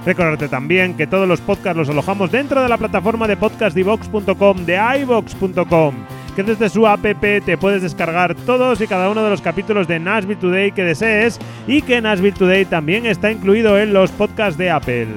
Recordarte 0.05 0.47
también 0.47 0.95
que 0.95 1.07
todos 1.07 1.27
los 1.27 1.41
podcasts 1.41 1.77
los 1.77 1.89
alojamos 1.89 2.31
dentro 2.31 2.61
de 2.61 2.69
la 2.69 2.77
plataforma 2.77 3.27
de 3.27 3.37
podcastdivox.com, 3.37 4.65
de 4.65 4.79
iVox.com, 5.01 5.95
que 6.35 6.43
desde 6.43 6.69
su 6.69 6.85
app 6.85 7.01
te 7.01 7.57
puedes 7.57 7.81
descargar 7.81 8.35
todos 8.35 8.79
y 8.81 8.87
cada 8.87 9.09
uno 9.09 9.23
de 9.23 9.31
los 9.31 9.41
capítulos 9.41 9.87
de 9.87 9.99
Nashville 9.99 10.39
Today 10.39 10.73
que 10.73 10.83
desees 10.83 11.39
y 11.67 11.81
que 11.81 11.99
Nashville 12.01 12.37
Today 12.37 12.65
también 12.65 13.07
está 13.07 13.31
incluido 13.31 13.79
en 13.79 13.93
los 13.93 14.11
podcasts 14.11 14.59
de 14.59 14.69
Apple. 14.69 15.07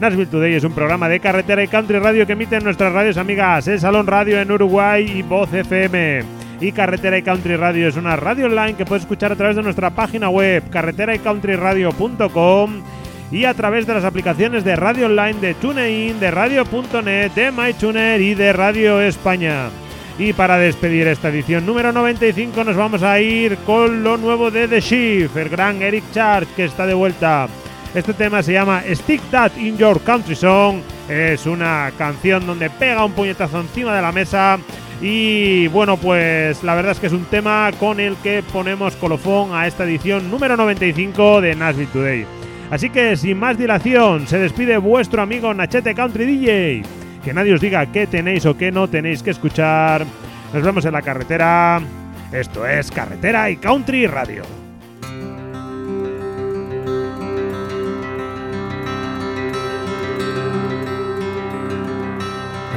Nashville 0.00 0.26
Today 0.26 0.54
es 0.54 0.62
un 0.62 0.72
programa 0.72 1.08
de 1.08 1.18
carretera 1.18 1.64
y 1.64 1.68
country 1.68 1.98
radio 1.98 2.24
que 2.24 2.34
emiten 2.34 2.62
nuestras 2.62 2.92
radios 2.92 3.16
amigas, 3.16 3.66
el 3.66 3.80
Salón 3.80 4.06
Radio 4.06 4.40
en 4.40 4.52
Uruguay 4.52 5.04
y 5.16 5.22
Voz 5.22 5.52
FM. 5.52 6.22
Y 6.60 6.70
Carretera 6.70 7.18
y 7.18 7.22
Country 7.22 7.56
Radio 7.56 7.88
es 7.88 7.96
una 7.96 8.14
radio 8.14 8.46
online 8.46 8.74
que 8.74 8.84
puedes 8.84 9.02
escuchar 9.02 9.32
a 9.32 9.36
través 9.36 9.56
de 9.56 9.64
nuestra 9.64 9.90
página 9.90 10.28
web 10.28 10.62
carreteraycountryradio.com 10.70 13.01
y 13.32 13.46
a 13.46 13.54
través 13.54 13.86
de 13.86 13.94
las 13.94 14.04
aplicaciones 14.04 14.62
de 14.62 14.76
radio 14.76 15.06
online 15.06 15.40
de 15.40 15.54
TuneIn, 15.54 16.20
de 16.20 16.30
Radio.net, 16.30 17.32
de 17.32 17.50
MyTuner 17.50 18.20
y 18.20 18.34
de 18.34 18.52
Radio 18.52 19.00
España. 19.00 19.70
Y 20.18 20.34
para 20.34 20.58
despedir 20.58 21.06
esta 21.06 21.30
edición 21.30 21.64
número 21.64 21.90
95 21.92 22.62
nos 22.62 22.76
vamos 22.76 23.02
a 23.02 23.18
ir 23.20 23.56
con 23.58 24.04
lo 24.04 24.18
nuevo 24.18 24.50
de 24.50 24.68
The 24.68 24.82
Chief, 24.82 25.34
el 25.34 25.48
gran 25.48 25.80
Eric 25.80 26.04
Charge 26.12 26.52
que 26.54 26.64
está 26.66 26.86
de 26.86 26.92
vuelta. 26.92 27.48
Este 27.94 28.12
tema 28.12 28.42
se 28.42 28.52
llama 28.52 28.82
Stick 28.92 29.22
That 29.30 29.56
in 29.56 29.78
Your 29.78 30.02
Country 30.02 30.36
Song. 30.36 30.80
Es 31.08 31.46
una 31.46 31.90
canción 31.96 32.46
donde 32.46 32.68
pega 32.68 33.04
un 33.04 33.12
puñetazo 33.12 33.60
encima 33.60 33.96
de 33.96 34.02
la 34.02 34.12
mesa. 34.12 34.58
Y 35.00 35.68
bueno, 35.68 35.96
pues 35.96 36.62
la 36.62 36.74
verdad 36.74 36.92
es 36.92 37.00
que 37.00 37.06
es 37.06 37.12
un 37.12 37.24
tema 37.24 37.70
con 37.80 37.98
el 37.98 38.14
que 38.16 38.42
ponemos 38.42 38.94
colofón 38.96 39.54
a 39.54 39.66
esta 39.66 39.84
edición 39.84 40.30
número 40.30 40.56
95 40.56 41.40
de 41.40 41.56
Nashville 41.56 41.90
Today. 41.92 42.41
Así 42.72 42.88
que 42.88 43.18
sin 43.18 43.38
más 43.38 43.58
dilación, 43.58 44.26
se 44.26 44.38
despide 44.38 44.78
vuestro 44.78 45.20
amigo 45.20 45.52
Nachete 45.52 45.94
Country 45.94 46.24
DJ. 46.24 46.82
Que 47.22 47.34
nadie 47.34 47.52
os 47.52 47.60
diga 47.60 47.84
qué 47.92 48.06
tenéis 48.06 48.46
o 48.46 48.56
qué 48.56 48.72
no 48.72 48.88
tenéis 48.88 49.22
que 49.22 49.28
escuchar. 49.28 50.06
Nos 50.54 50.62
vemos 50.62 50.82
en 50.86 50.94
la 50.94 51.02
carretera. 51.02 51.82
Esto 52.32 52.66
es 52.66 52.90
Carretera 52.90 53.50
y 53.50 53.56
Country 53.58 54.06
Radio. 54.06 54.44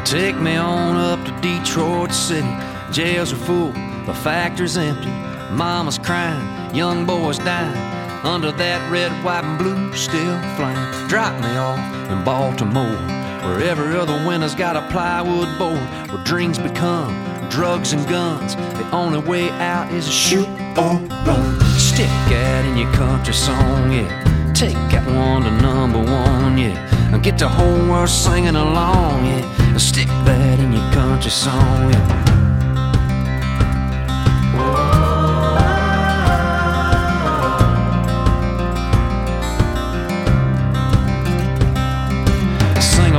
Take 0.04 0.36
me 0.42 0.60
on 0.60 0.98
up 0.98 1.24
to 1.24 1.32
Detroit 1.40 2.12
City. 2.12 2.46
Jails 2.92 3.32
are 3.32 3.38
full, 3.38 3.72
the 4.06 4.14
factory's 4.14 4.78
empty. 4.78 5.10
Mama's 5.54 5.98
crying, 5.98 6.76
young 6.76 7.06
boys 7.06 7.40
dying. 7.40 7.95
Under 8.26 8.52
that 8.52 8.92
red, 8.92 9.12
white, 9.24 9.44
and 9.44 9.58
blue 9.60 9.94
still 9.94 10.40
flying. 10.58 11.08
Drop 11.08 11.40
me 11.44 11.56
off 11.58 11.80
in 12.10 12.24
Baltimore, 12.24 12.98
where 13.46 13.62
every 13.62 13.96
other 13.96 14.18
winter's 14.28 14.56
got 14.56 14.76
a 14.76 14.82
plywood 14.92 15.48
board. 15.60 15.80
Where 16.10 16.24
dreams 16.24 16.58
become 16.58 17.14
drugs 17.50 17.94
and 17.94 18.06
guns. 18.10 18.56
The 18.56 18.90
only 18.92 19.20
way 19.20 19.50
out 19.50 19.94
is 19.94 20.06
to 20.06 20.12
shoot 20.12 20.48
or 20.76 20.98
run. 21.26 21.60
Stick 21.78 22.10
that 22.30 22.66
in 22.66 22.78
your 22.78 22.92
country 22.94 23.34
song, 23.34 23.92
yeah. 23.92 24.52
Take 24.54 24.74
that 24.92 25.06
one 25.06 25.44
to 25.44 25.52
number 25.62 26.00
one, 26.00 26.58
yeah. 26.58 27.14
And 27.14 27.24
get 27.24 27.38
the 27.38 27.48
whole 27.48 27.90
world 27.90 28.10
singing 28.10 28.56
along, 28.56 29.26
yeah. 29.26 29.78
Stick 29.78 30.08
that 30.08 30.60
in 30.60 30.74
your 30.74 30.92
country 30.92 31.32
song, 31.32 31.94
yeah. 31.94 32.35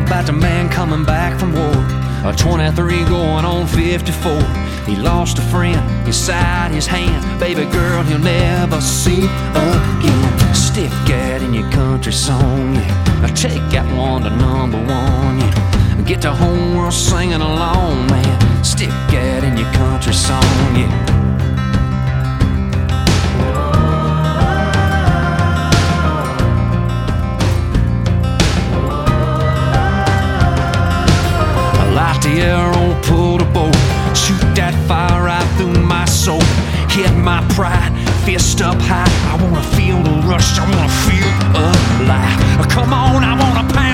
About 0.06 0.26
the 0.26 0.32
man 0.32 0.68
coming 0.68 1.04
back 1.04 1.38
from 1.38 1.52
war. 1.52 1.78
A 2.24 2.34
23 2.34 3.04
going 3.04 3.44
on 3.44 3.66
54. 3.66 4.40
He 4.86 4.96
lost 4.96 5.38
a 5.38 5.42
friend 5.42 5.78
inside 6.06 6.70
his 6.70 6.86
hand. 6.86 7.22
Baby 7.40 7.64
girl, 7.66 8.02
he'll 8.04 8.18
never 8.18 8.80
see 8.80 9.24
again. 9.24 10.54
Stick 10.54 10.90
that 11.08 11.42
in 11.42 11.52
your 11.54 11.70
country 11.70 12.12
song, 12.12 12.74
yeah. 12.74 13.26
Take 13.34 13.62
that 13.70 13.86
one 13.96 14.22
to 14.22 14.30
number 14.30 14.78
one, 14.78 15.38
yeah. 15.40 16.02
Get 16.06 16.22
the 16.22 16.32
whole 16.32 16.76
world 16.76 16.92
singing 16.92 17.40
along, 17.40 18.06
man. 18.06 18.64
Stick 18.64 18.90
that 19.10 19.42
in 19.42 19.56
your 19.56 19.72
country 19.72 20.12
song, 20.12 20.76
yeah. 20.76 21.25
The 32.36 32.42
arrow, 32.42 32.92
pull 33.00 33.38
the 33.38 33.46
bow, 33.46 33.72
shoot 34.12 34.44
that 34.60 34.74
fire 34.86 35.24
right 35.24 35.48
through 35.56 35.80
my 35.80 36.04
soul. 36.04 36.44
Hit 36.92 37.10
my 37.16 37.40
pride, 37.56 37.96
fist 38.26 38.60
up 38.60 38.76
high. 38.76 39.08
I 39.32 39.40
wanna 39.42 39.64
feel 39.72 39.96
the 40.02 40.20
rush, 40.28 40.58
I 40.58 40.68
wanna 40.68 40.92
feel 41.08 41.32
alive. 41.56 42.68
Come 42.68 42.92
on, 42.92 43.24
I 43.24 43.32
wanna 43.40 43.64
pound 43.72 43.85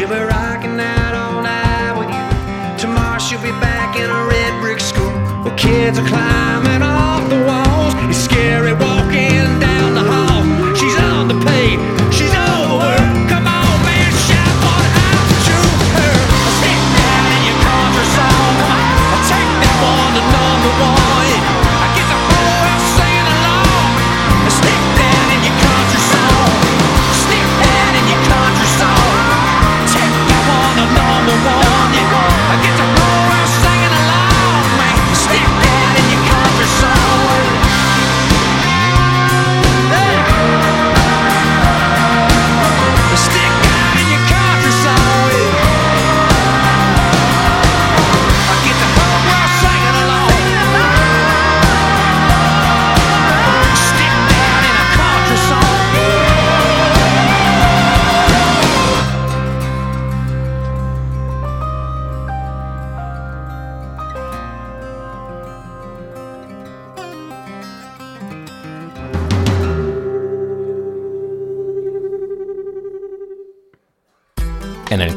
She'll 0.00 0.08
be 0.08 0.14
rocking 0.14 0.80
out 0.80 1.14
all 1.14 1.42
night 1.42 1.92
with 1.92 2.08
you. 2.08 2.78
Tomorrow 2.80 3.18
she'll 3.18 3.42
be 3.42 3.50
back 3.60 3.96
in 3.96 4.08
a 4.08 4.24
red 4.24 4.58
brick 4.62 4.80
school 4.80 5.12
where 5.44 5.54
kids 5.58 5.98
are 5.98 6.08
climbing 6.08 6.80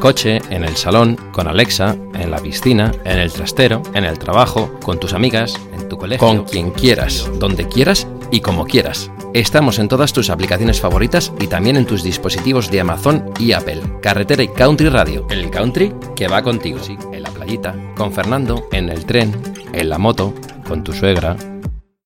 coche, 0.04 0.42
en 0.50 0.66
el 0.66 0.76
salón, 0.76 1.16
con 1.32 1.48
Alexa, 1.48 1.96
en 2.14 2.30
la 2.30 2.40
piscina, 2.40 2.92
en 3.06 3.20
el 3.20 3.32
trastero, 3.32 3.82
en 3.94 4.04
el 4.04 4.20
trabajo, 4.20 4.70
con 4.84 5.00
tus 5.00 5.14
amigas, 5.14 5.58
en 5.74 5.88
tu 5.88 5.98
colegio, 5.98 6.28
con 6.28 6.44
quien 6.44 6.72
quieras, 6.72 7.32
donde 7.40 7.70
quieras 7.70 8.06
y 8.30 8.42
como 8.42 8.66
quieras. 8.66 9.10
Estamos 9.34 9.80
en 9.80 9.88
todas 9.88 10.12
tus 10.12 10.30
aplicaciones 10.30 10.82
favoritas 10.82 11.32
y 11.40 11.48
también 11.48 11.78
en 11.78 11.86
tus 11.86 12.04
dispositivos 12.04 12.70
de 12.70 12.82
Amazon 12.82 13.32
y 13.40 13.54
Apple. 13.54 13.82
Carretera 14.02 14.44
y 14.44 14.50
Country 14.50 14.90
Radio. 14.90 15.26
El 15.30 15.50
country 15.50 15.94
que 16.18 16.28
va 16.28 16.44
contigo, 16.44 16.80
sí. 16.84 16.98
En 17.14 17.24
la 17.24 17.30
playita, 17.30 17.74
con 17.96 18.12
Fernando, 18.12 18.68
en 18.74 18.90
el 18.90 19.06
tren, 19.06 19.34
en 19.72 19.88
la 19.88 20.00
moto, 20.00 20.34
con 20.68 20.84
tu 20.84 20.92
suegra, 20.92 21.38